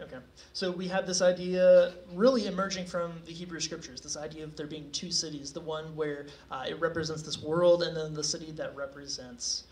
[0.00, 0.18] Okay.
[0.52, 4.66] So we have this idea really emerging from the Hebrew scriptures, this idea of there
[4.66, 8.50] being two cities, the one where uh, it represents this world, and then the city
[8.52, 9.64] that represents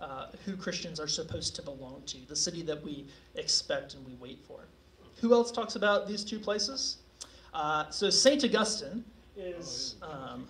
[0.00, 3.06] uh, who Christians are supposed to belong to, the city that we
[3.36, 4.60] expect and we wait for.
[5.20, 6.96] Who else talks about these two places?
[7.52, 8.42] Uh, so St.
[8.44, 9.04] Augustine
[9.36, 10.46] is um,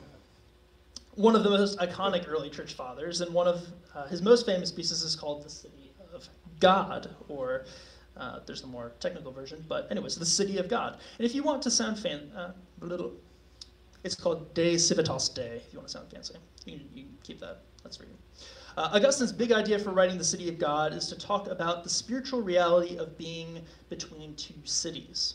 [1.15, 4.71] one of the most iconic early church fathers, and one of uh, his most famous
[4.71, 6.29] pieces is called The City of
[6.61, 7.65] God, or
[8.17, 10.99] uh, there's a more technical version, but anyways, the city of God.
[11.19, 12.53] And if you want to sound fan, uh,
[12.83, 13.13] a little,
[14.05, 15.63] it's called De Civitas Dei.
[15.67, 16.35] If you want to sound fancy,
[16.65, 17.63] you can, you can keep that.
[17.83, 18.11] That's for you.
[18.77, 21.91] Uh, Augustine's big idea for writing the city of God is to talk about the
[21.91, 25.35] spiritual reality of being between two cities,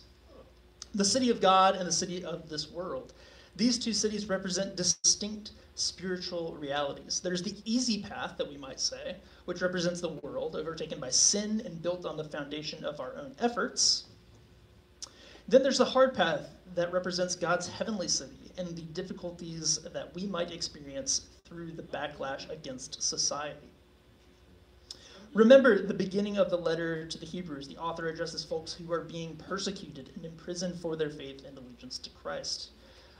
[0.93, 3.13] the city of God and the city of this world.
[3.55, 7.19] These two cities represent distinct spiritual realities.
[7.21, 11.61] There's the easy path that we might say, which represents the world overtaken by sin
[11.65, 14.05] and built on the foundation of our own efforts.
[15.47, 20.25] Then there's the hard path that represents God's heavenly city and the difficulties that we
[20.25, 23.69] might experience through the backlash against society.
[25.33, 27.67] Remember the beginning of the letter to the Hebrews.
[27.67, 31.97] The author addresses folks who are being persecuted and imprisoned for their faith and allegiance
[31.99, 32.71] to Christ.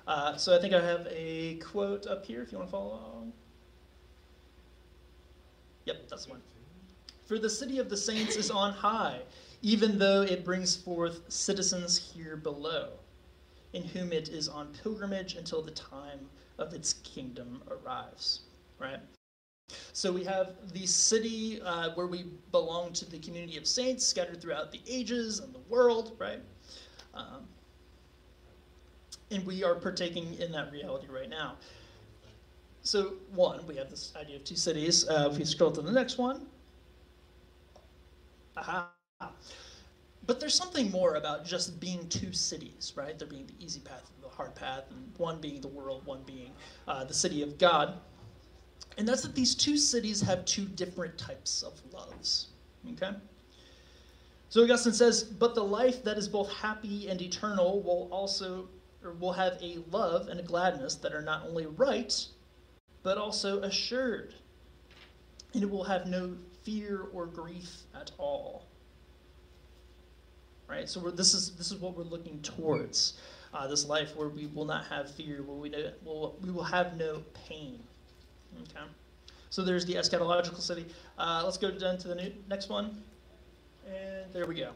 [0.08, 2.93] Uh, so I think I have a quote up here if you want to follow
[2.93, 3.34] along.
[5.86, 6.41] Yep, that's one.
[7.26, 9.20] For the city of the saints is on high,
[9.62, 12.89] even though it brings forth citizens here below,
[13.74, 16.30] in whom it is on pilgrimage until the time
[16.60, 18.41] of its kingdom arrives.
[18.80, 18.99] Right?
[19.93, 24.39] So we have the city uh, where we belong to the community of saints scattered
[24.39, 26.41] throughout the ages and the world, right?
[27.16, 27.47] Um,
[29.36, 31.56] and we are partaking in that reality right now.
[32.82, 35.08] So one, we have this idea of two cities.
[35.08, 36.46] Uh, if we scroll to the next one,
[38.58, 38.90] aha.
[40.28, 43.18] But there's something more about just being two cities, right?
[43.18, 46.24] There being the easy path and the hard path, and one being the world, one
[46.26, 46.52] being
[46.88, 48.00] uh, the city of God.
[48.98, 52.48] And that's that these two cities have two different types of loves.
[52.94, 53.12] Okay?
[54.50, 58.70] So Augustine says, but the life that is both happy and eternal will also
[59.06, 62.26] or will have a love and a gladness that are not only right,
[63.03, 64.34] but also assured.
[65.53, 68.66] And it will have no fear or grief at all.
[70.68, 70.89] Right?
[70.89, 73.14] So this is this is what we're looking towards.
[73.53, 76.64] Uh, this life where we will not have fear, where we, know, will, we will
[76.64, 77.80] have no pain.
[78.64, 78.86] Okay?
[79.49, 80.86] So there's the eschatological city.
[81.18, 83.01] Uh, let's go down to the new, next one.
[83.88, 84.72] And there we go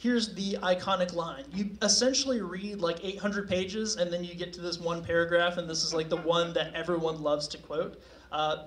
[0.00, 1.44] here's the iconic line.
[1.52, 5.68] You essentially read like 800 pages, and then you get to this one paragraph, and
[5.68, 8.02] this is like the one that everyone loves to quote.
[8.32, 8.64] Uh,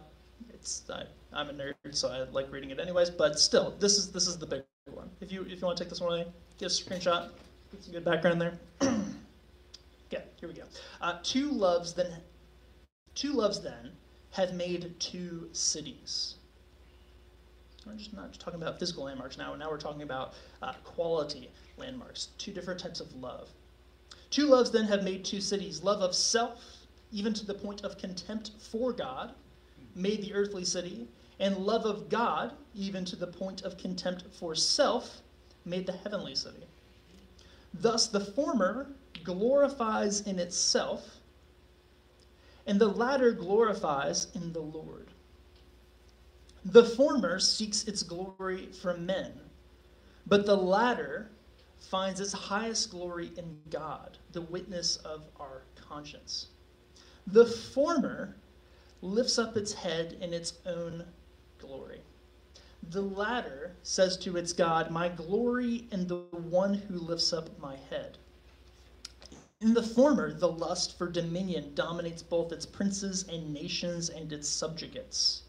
[0.54, 1.06] it's I,
[1.40, 3.10] am a nerd, so I like reading it anyways.
[3.10, 4.64] But still, this is this is the big
[4.94, 5.10] one.
[5.22, 6.28] If you if you want to take this one away,
[6.60, 7.32] get a screenshot.
[7.72, 8.60] Get some good background there.
[10.12, 10.64] yeah, here we go.
[11.02, 12.14] Uh, two loves then,
[13.16, 13.92] two loves then
[14.30, 16.36] have made two cities.
[17.86, 19.56] We're just not just talking about physical landmarks now.
[19.56, 23.50] Now we're talking about uh, quality landmarks, two different types of love.
[24.30, 26.60] Two loves then have made two cities love of self,
[27.12, 29.34] even to the point of contempt for God,
[29.96, 31.08] made the earthly city,
[31.40, 35.22] and love of God, even to the point of contempt for self,
[35.66, 36.66] made the heavenly city.
[37.74, 38.88] Thus, the former
[39.24, 41.18] glorifies in itself,
[42.66, 45.10] and the latter glorifies in the Lord.
[46.66, 49.34] The former seeks its glory from men,
[50.26, 51.30] but the latter
[51.78, 56.48] finds its highest glory in God, the witness of our conscience.
[57.28, 58.38] The former
[59.02, 61.06] lifts up its head in its own
[61.60, 62.02] glory.
[62.90, 67.76] The latter says to its God, My glory in the one who lifts up my
[67.76, 68.18] head.
[69.60, 74.48] In the former, the lust for dominion dominates both its princes and nations and its
[74.48, 75.44] subjugates.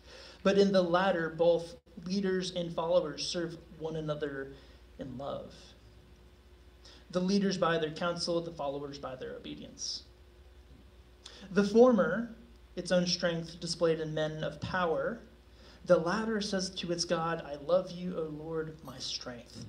[0.44, 1.74] But in the latter, both
[2.04, 4.52] leaders and followers serve one another
[5.00, 5.52] in love.
[7.10, 10.04] The leaders by their counsel, the followers by their obedience.
[11.50, 12.36] The former,
[12.76, 15.20] its own strength displayed in men of power,
[15.86, 19.64] the latter says to its God, I love you, O Lord, my strength.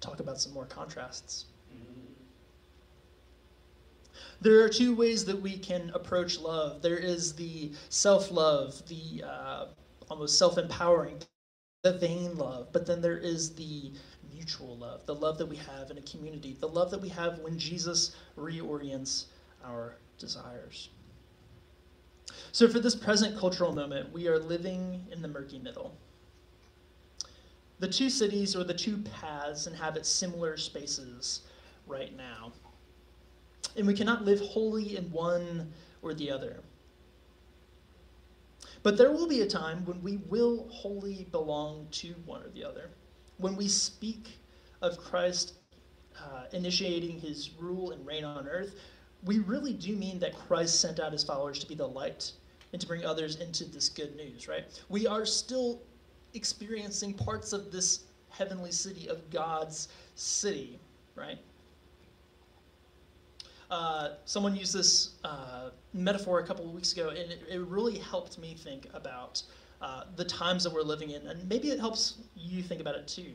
[0.00, 1.46] Talk about some more contrasts.
[1.72, 2.13] Mm-hmm.
[4.40, 6.82] There are two ways that we can approach love.
[6.82, 9.66] There is the self love, the uh,
[10.10, 11.22] almost self empowering,
[11.82, 13.92] the vain love, but then there is the
[14.32, 17.38] mutual love, the love that we have in a community, the love that we have
[17.38, 19.26] when Jesus reorients
[19.64, 20.90] our desires.
[22.52, 25.94] So, for this present cultural moment, we are living in the murky middle.
[27.80, 31.42] The two cities or the two paths inhabit similar spaces
[31.86, 32.52] right now
[33.76, 36.60] and we cannot live wholly in one or the other.
[38.82, 42.64] But there will be a time when we will wholly belong to one or the
[42.64, 42.90] other.
[43.38, 44.38] When we speak
[44.82, 45.54] of Christ
[46.18, 48.74] uh, initiating his rule and reign on earth,
[49.24, 52.32] we really do mean that Christ sent out his followers to be the light
[52.72, 54.64] and to bring others into this good news, right?
[54.88, 55.80] We are still
[56.34, 60.78] experiencing parts of this heavenly city, of God's city,
[61.14, 61.38] right?
[63.70, 67.98] Uh, someone used this uh, metaphor a couple of weeks ago, and it, it really
[67.98, 69.42] helped me think about
[69.80, 73.08] uh, the times that we're living in, and maybe it helps you think about it
[73.08, 73.32] too.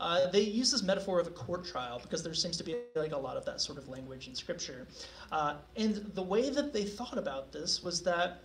[0.00, 3.12] Uh, they use this metaphor of a court trial because there seems to be like
[3.12, 4.86] a lot of that sort of language in Scripture,
[5.30, 8.40] uh, and the way that they thought about this was that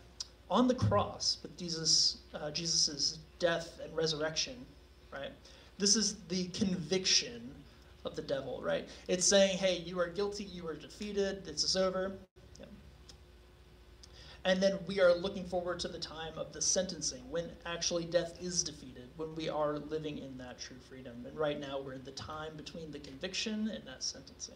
[0.49, 2.17] on the cross with Jesus,
[2.53, 4.65] Jesus's death and resurrection,
[5.11, 5.31] right?
[5.77, 7.48] This is the conviction
[8.05, 8.87] of the devil, right?
[9.07, 12.13] It's saying, hey, you are guilty, you are defeated, this is over.
[12.59, 12.69] Yep.
[14.45, 18.37] And then we are looking forward to the time of the sentencing when actually death
[18.41, 21.25] is defeated, when we are living in that true freedom.
[21.27, 24.55] And right now we're in the time between the conviction and that sentencing.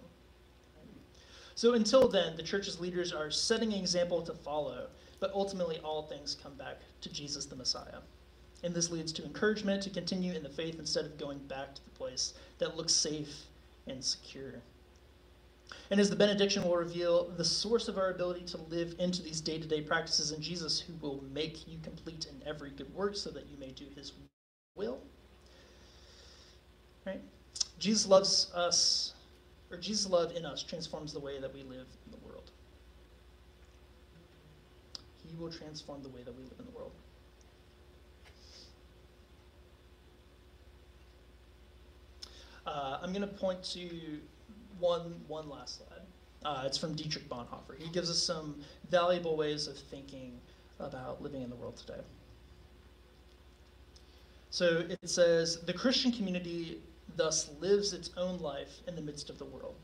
[1.56, 4.88] So until then, the church's leaders are setting an example to follow,
[5.20, 8.00] but ultimately all things come back to Jesus the Messiah.
[8.64, 11.84] And this leads to encouragement to continue in the faith instead of going back to
[11.84, 13.44] the place that looks safe
[13.88, 14.62] and secure.
[15.92, 19.42] And as the benediction will reveal, the source of our ability to live into these
[19.42, 23.16] day to day practices in Jesus, who will make you complete in every good work
[23.16, 24.14] so that you may do his
[24.76, 25.00] will.
[27.06, 27.22] Right?
[27.80, 29.14] Jesus loves us,
[29.72, 32.50] or Jesus' love in us transforms the way that we live in the world.
[35.28, 36.92] He will transform the way that we live in the world.
[42.66, 43.90] Uh, I'm going to point to
[44.80, 46.02] one, one last slide.
[46.46, 47.78] Uh, it's from Dietrich Bonhoeffer.
[47.78, 50.40] He gives us some valuable ways of thinking
[50.80, 52.02] about living in the world today.
[54.50, 56.80] So it says the Christian community
[57.16, 59.76] thus lives its own life in the midst of the world,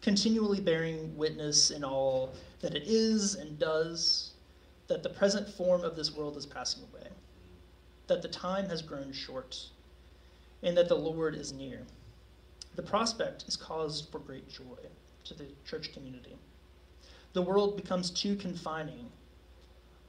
[0.00, 4.32] continually bearing witness in all that it is and does,
[4.88, 7.06] that the present form of this world is passing away,
[8.06, 9.68] that the time has grown short,
[10.62, 11.82] and that the Lord is near.
[12.76, 14.78] The prospect is cause for great joy
[15.24, 16.36] to the church community.
[17.32, 19.10] The world becomes too confining.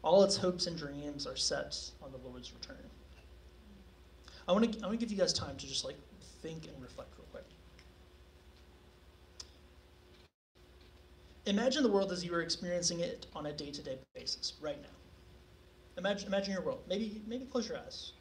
[0.04, 2.78] All its hopes and dreams are set on the Lord's return.
[4.48, 5.98] I want to I want to give you guys time to just like
[6.42, 7.46] think and reflect real quick.
[11.46, 14.90] Imagine the world as you are experiencing it on a day-to-day basis right now.
[15.98, 16.82] Imagine imagine your world.
[16.88, 18.14] Maybe maybe close your eyes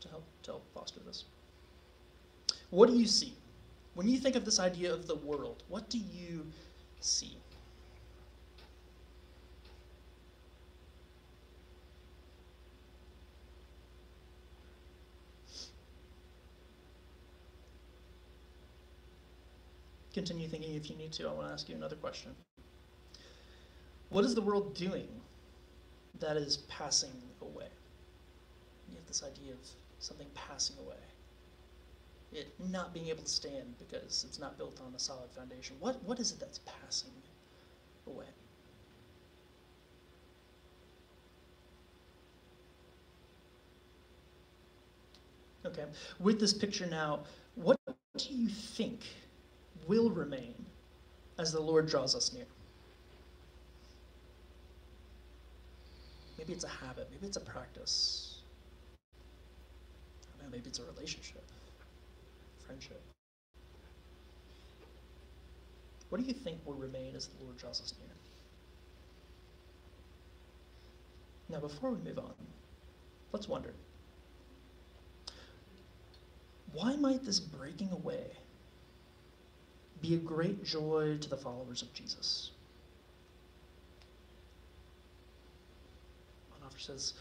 [0.00, 1.24] to help to help foster this.
[2.70, 3.34] What do you see?
[3.94, 6.46] When you think of this idea of the world, what do you
[7.00, 7.36] see?
[20.12, 21.28] Continue thinking if you need to.
[21.28, 22.34] I want to ask you another question.
[24.08, 25.08] What is the world doing
[26.18, 27.68] that is passing away?
[28.88, 29.60] You have this idea of
[30.00, 30.96] something passing away.
[32.32, 35.76] It not being able to stand because it's not built on a solid foundation.
[35.80, 37.10] What, what is it that's passing
[38.06, 38.26] away?
[45.66, 45.84] Okay,
[46.20, 47.20] with this picture now,
[47.54, 47.78] what
[48.16, 49.00] do you think
[49.86, 50.54] will remain
[51.38, 52.46] as the Lord draws us near?
[56.38, 58.40] Maybe it's a habit, maybe it's a practice.
[60.50, 61.44] Maybe it's a relationship,
[62.70, 63.02] friendship.
[66.08, 68.14] What do you think will remain as the Lord draws us near?
[71.48, 72.32] Now, before we move on,
[73.32, 73.74] let's wonder
[76.72, 78.26] why might this breaking away
[80.00, 82.52] be a great joy to the followers of Jesus?
[86.52, 87.14] Bonhoeffer says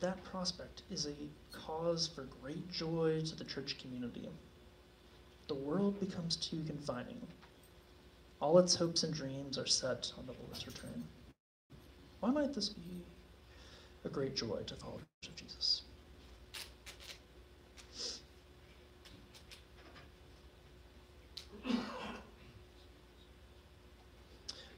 [0.00, 1.14] that prospect is a
[1.52, 4.30] cause for great joy to the church community.
[5.46, 7.20] The world becomes too confining.
[8.40, 11.04] All its hopes and dreams are set on the Lord's return.
[12.20, 13.02] Why might this be
[14.04, 15.82] a great joy to followers of Jesus?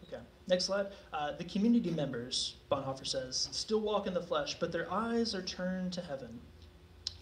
[0.09, 0.87] Okay, next slide.
[1.13, 5.43] Uh, the community members, Bonhoeffer says, still walk in the flesh, but their eyes are
[5.43, 6.41] turned to heaven.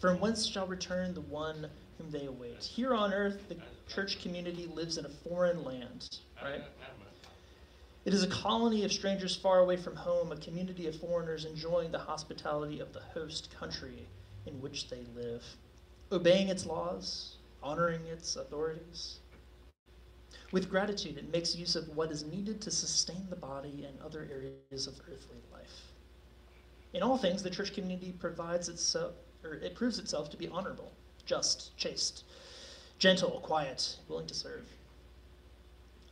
[0.05, 2.63] From whence shall return the one whom they await?
[2.63, 3.57] Here on earth, the
[3.89, 6.61] church community lives in a foreign land, right?
[8.05, 11.91] It is a colony of strangers far away from home, a community of foreigners enjoying
[11.91, 14.07] the hospitality of the host country
[14.45, 15.43] in which they live,
[16.13, 19.21] obeying its laws, honoring its authorities.
[20.53, 24.29] With gratitude, it makes use of what is needed to sustain the body and other
[24.31, 25.95] areas of earthly life.
[26.93, 29.15] In all things, the church community provides itself,
[29.45, 30.93] or it proves itself to be honorable,
[31.27, 32.25] just, chaste,
[32.99, 34.67] gentle, quiet, willing to serve.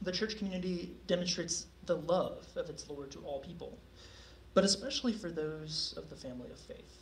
[0.03, 3.79] The church community demonstrates the love of its Lord to all people,
[4.55, 6.99] but especially for those of the family of faith.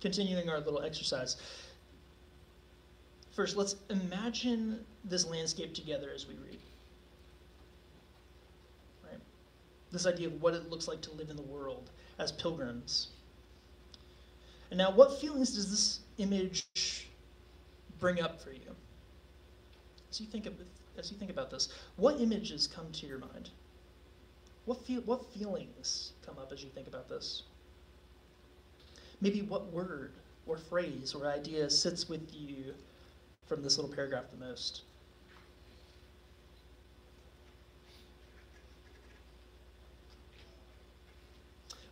[0.00, 1.36] Continuing our little exercise,
[3.32, 6.58] First, let's imagine this landscape together as we read.
[9.04, 9.20] Right?
[9.92, 13.08] This idea of what it looks like to live in the world as pilgrims.
[14.70, 16.66] And now, what feelings does this image
[17.98, 18.74] bring up for you?
[20.10, 20.54] As you think of,
[20.96, 23.50] as you think about this, what images come to your mind?
[24.66, 27.44] What feel, what feelings come up as you think about this?
[29.20, 30.12] Maybe what word
[30.46, 32.74] or phrase or idea sits with you
[33.46, 34.82] from this little paragraph the most.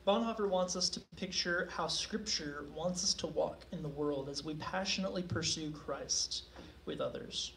[0.09, 4.43] Bonhoeffer wants us to picture how Scripture wants us to walk in the world as
[4.43, 6.45] we passionately pursue Christ
[6.87, 7.53] with others.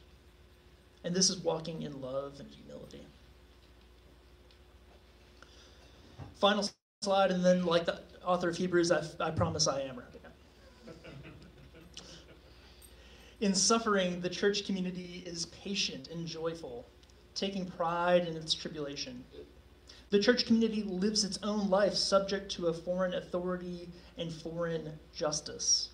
[1.05, 3.05] And this is walking in love and humility.
[6.41, 6.69] Final
[7.01, 10.19] slide, and then, like the author of Hebrews, I, I promise I am wrapping
[13.39, 16.85] In suffering, the church community is patient and joyful,
[17.33, 19.23] taking pride in its tribulation.
[20.11, 23.87] The church community lives its own life subject to a foreign authority
[24.17, 25.89] and foreign justice.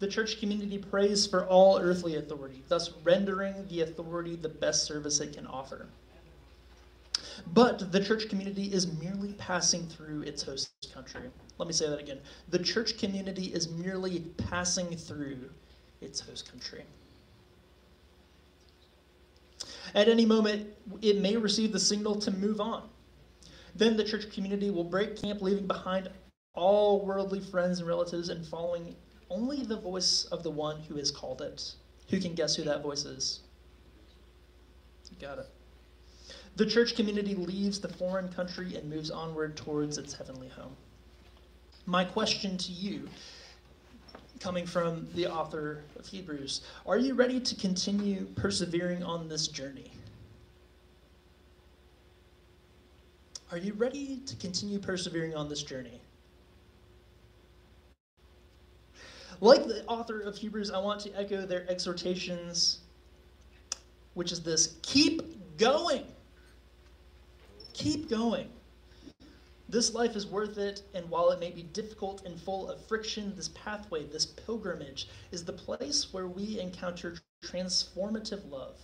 [0.00, 5.20] The church community prays for all earthly authority, thus rendering the authority the best service
[5.20, 5.86] it can offer.
[7.54, 11.30] But the church community is merely passing through its host country.
[11.58, 12.18] Let me say that again.
[12.48, 15.50] The church community is merely passing through
[16.00, 16.82] its host country.
[19.94, 20.68] At any moment,
[21.00, 22.88] it may receive the signal to move on.
[23.74, 26.08] Then the church community will break camp, leaving behind
[26.54, 28.96] all worldly friends and relatives and following
[29.30, 31.74] only the voice of the one who has called it.
[32.08, 33.40] Who can guess who that voice is?
[35.10, 35.48] You got it.
[36.56, 40.76] The church community leaves the foreign country and moves onward towards its heavenly home.
[41.86, 43.08] My question to you
[44.40, 46.62] coming from the author of Hebrews.
[46.86, 49.90] Are you ready to continue persevering on this journey?
[53.52, 56.00] Are you ready to continue persevering on this journey?
[59.40, 62.78] Like the author of Hebrews, I want to echo their exhortations,
[64.14, 65.22] which is this keep
[65.56, 66.04] going.
[67.72, 68.48] Keep going.
[69.68, 73.32] This life is worth it, and while it may be difficult and full of friction,
[73.34, 78.76] this pathway, this pilgrimage, is the place where we encounter transformative love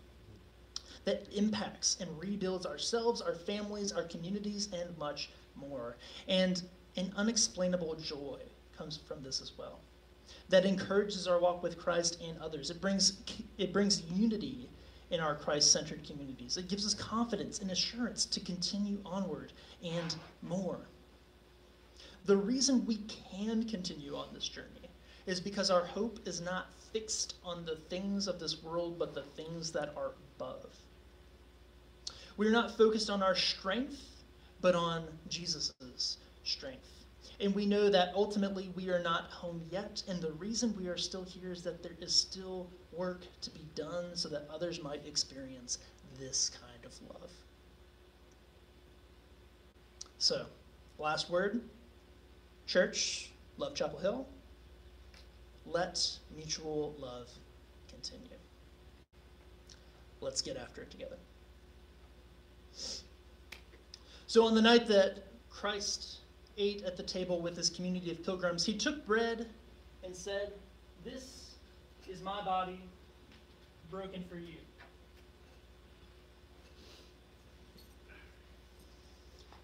[1.07, 5.97] that impacts and rebuilds ourselves, our families, our communities, and much more.
[6.29, 6.63] And
[6.97, 8.41] an unexplainable joy
[8.77, 9.79] comes from this as well.
[10.49, 12.71] That encourages our walk with Christ and others.
[12.71, 13.23] It brings,
[13.57, 14.69] it brings unity
[15.11, 16.57] in our Christ centered communities.
[16.57, 19.53] It gives us confidence and assurance to continue onward
[19.85, 20.81] and more.
[22.25, 24.91] The reason we can continue on this journey
[25.27, 29.23] is because our hope is not fixed on the things of this world, but the
[29.23, 30.75] things that are above.
[32.37, 34.01] We're not focused on our strength,
[34.61, 35.73] but on Jesus'
[36.45, 36.89] strength.
[37.41, 40.03] And we know that ultimately we are not home yet.
[40.09, 43.67] And the reason we are still here is that there is still work to be
[43.75, 45.79] done so that others might experience
[46.19, 47.31] this kind of love.
[50.19, 50.47] So,
[50.99, 51.61] last word
[52.67, 54.27] church, love Chapel Hill.
[55.67, 56.01] Let
[56.35, 57.29] mutual love
[57.89, 58.29] continue.
[60.21, 61.19] Let's get after it together.
[64.37, 66.19] So, on the night that Christ
[66.59, 69.47] ate at the table with his community of pilgrims, he took bread
[70.05, 70.53] and said,
[71.03, 71.53] This
[72.07, 72.79] is my body
[73.91, 74.59] broken for you.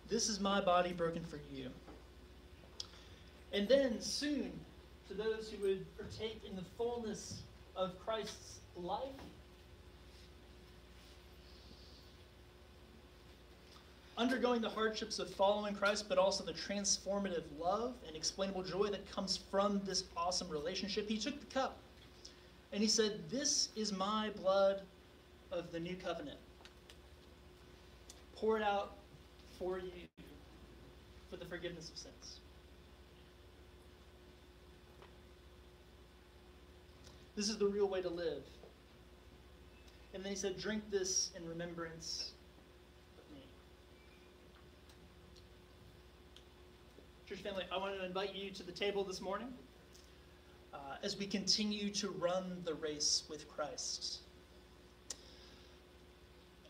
[0.08, 1.68] This is my body broken for you.
[3.52, 4.52] And then soon,
[5.08, 7.42] to those who would partake in the fullness
[7.76, 9.20] of Christ's life,
[14.22, 19.10] undergoing the hardships of following Christ, but also the transformative love and explainable joy that
[19.10, 21.76] comes from this awesome relationship, he took the cup
[22.72, 24.82] and he said, This is my blood
[25.50, 26.38] of the new covenant,
[28.36, 28.92] poured out
[29.58, 29.90] for you
[31.28, 32.38] for the forgiveness of sins.
[37.34, 38.44] This is the real way to live.
[40.14, 42.32] And then he said, Drink this in remembrance
[43.18, 43.42] of me.
[47.32, 49.48] Church family, I want to invite you to the table this morning
[50.74, 54.18] uh, as we continue to run the race with Christ.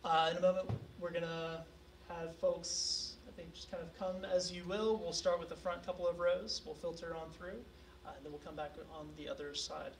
[0.04, 1.64] Uh, in a moment, we're going to
[2.08, 4.98] have folks, I think, just kind of come as you will.
[4.98, 7.58] We'll start with the front couple of rows, we'll filter on through,
[8.06, 9.90] uh, and then we'll come back on the other side.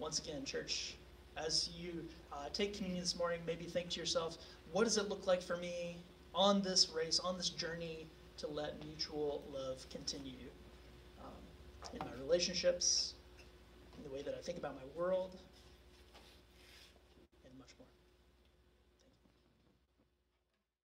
[0.00, 0.96] Once again, church,
[1.36, 4.38] as you uh, take communion this morning, maybe think to yourself,
[4.72, 5.98] what does it look like for me
[6.34, 8.08] on this race, on this journey
[8.38, 10.48] to let mutual love continue
[11.20, 11.32] um,
[11.92, 13.14] in my relationships,
[13.96, 15.36] in the way that I think about my world,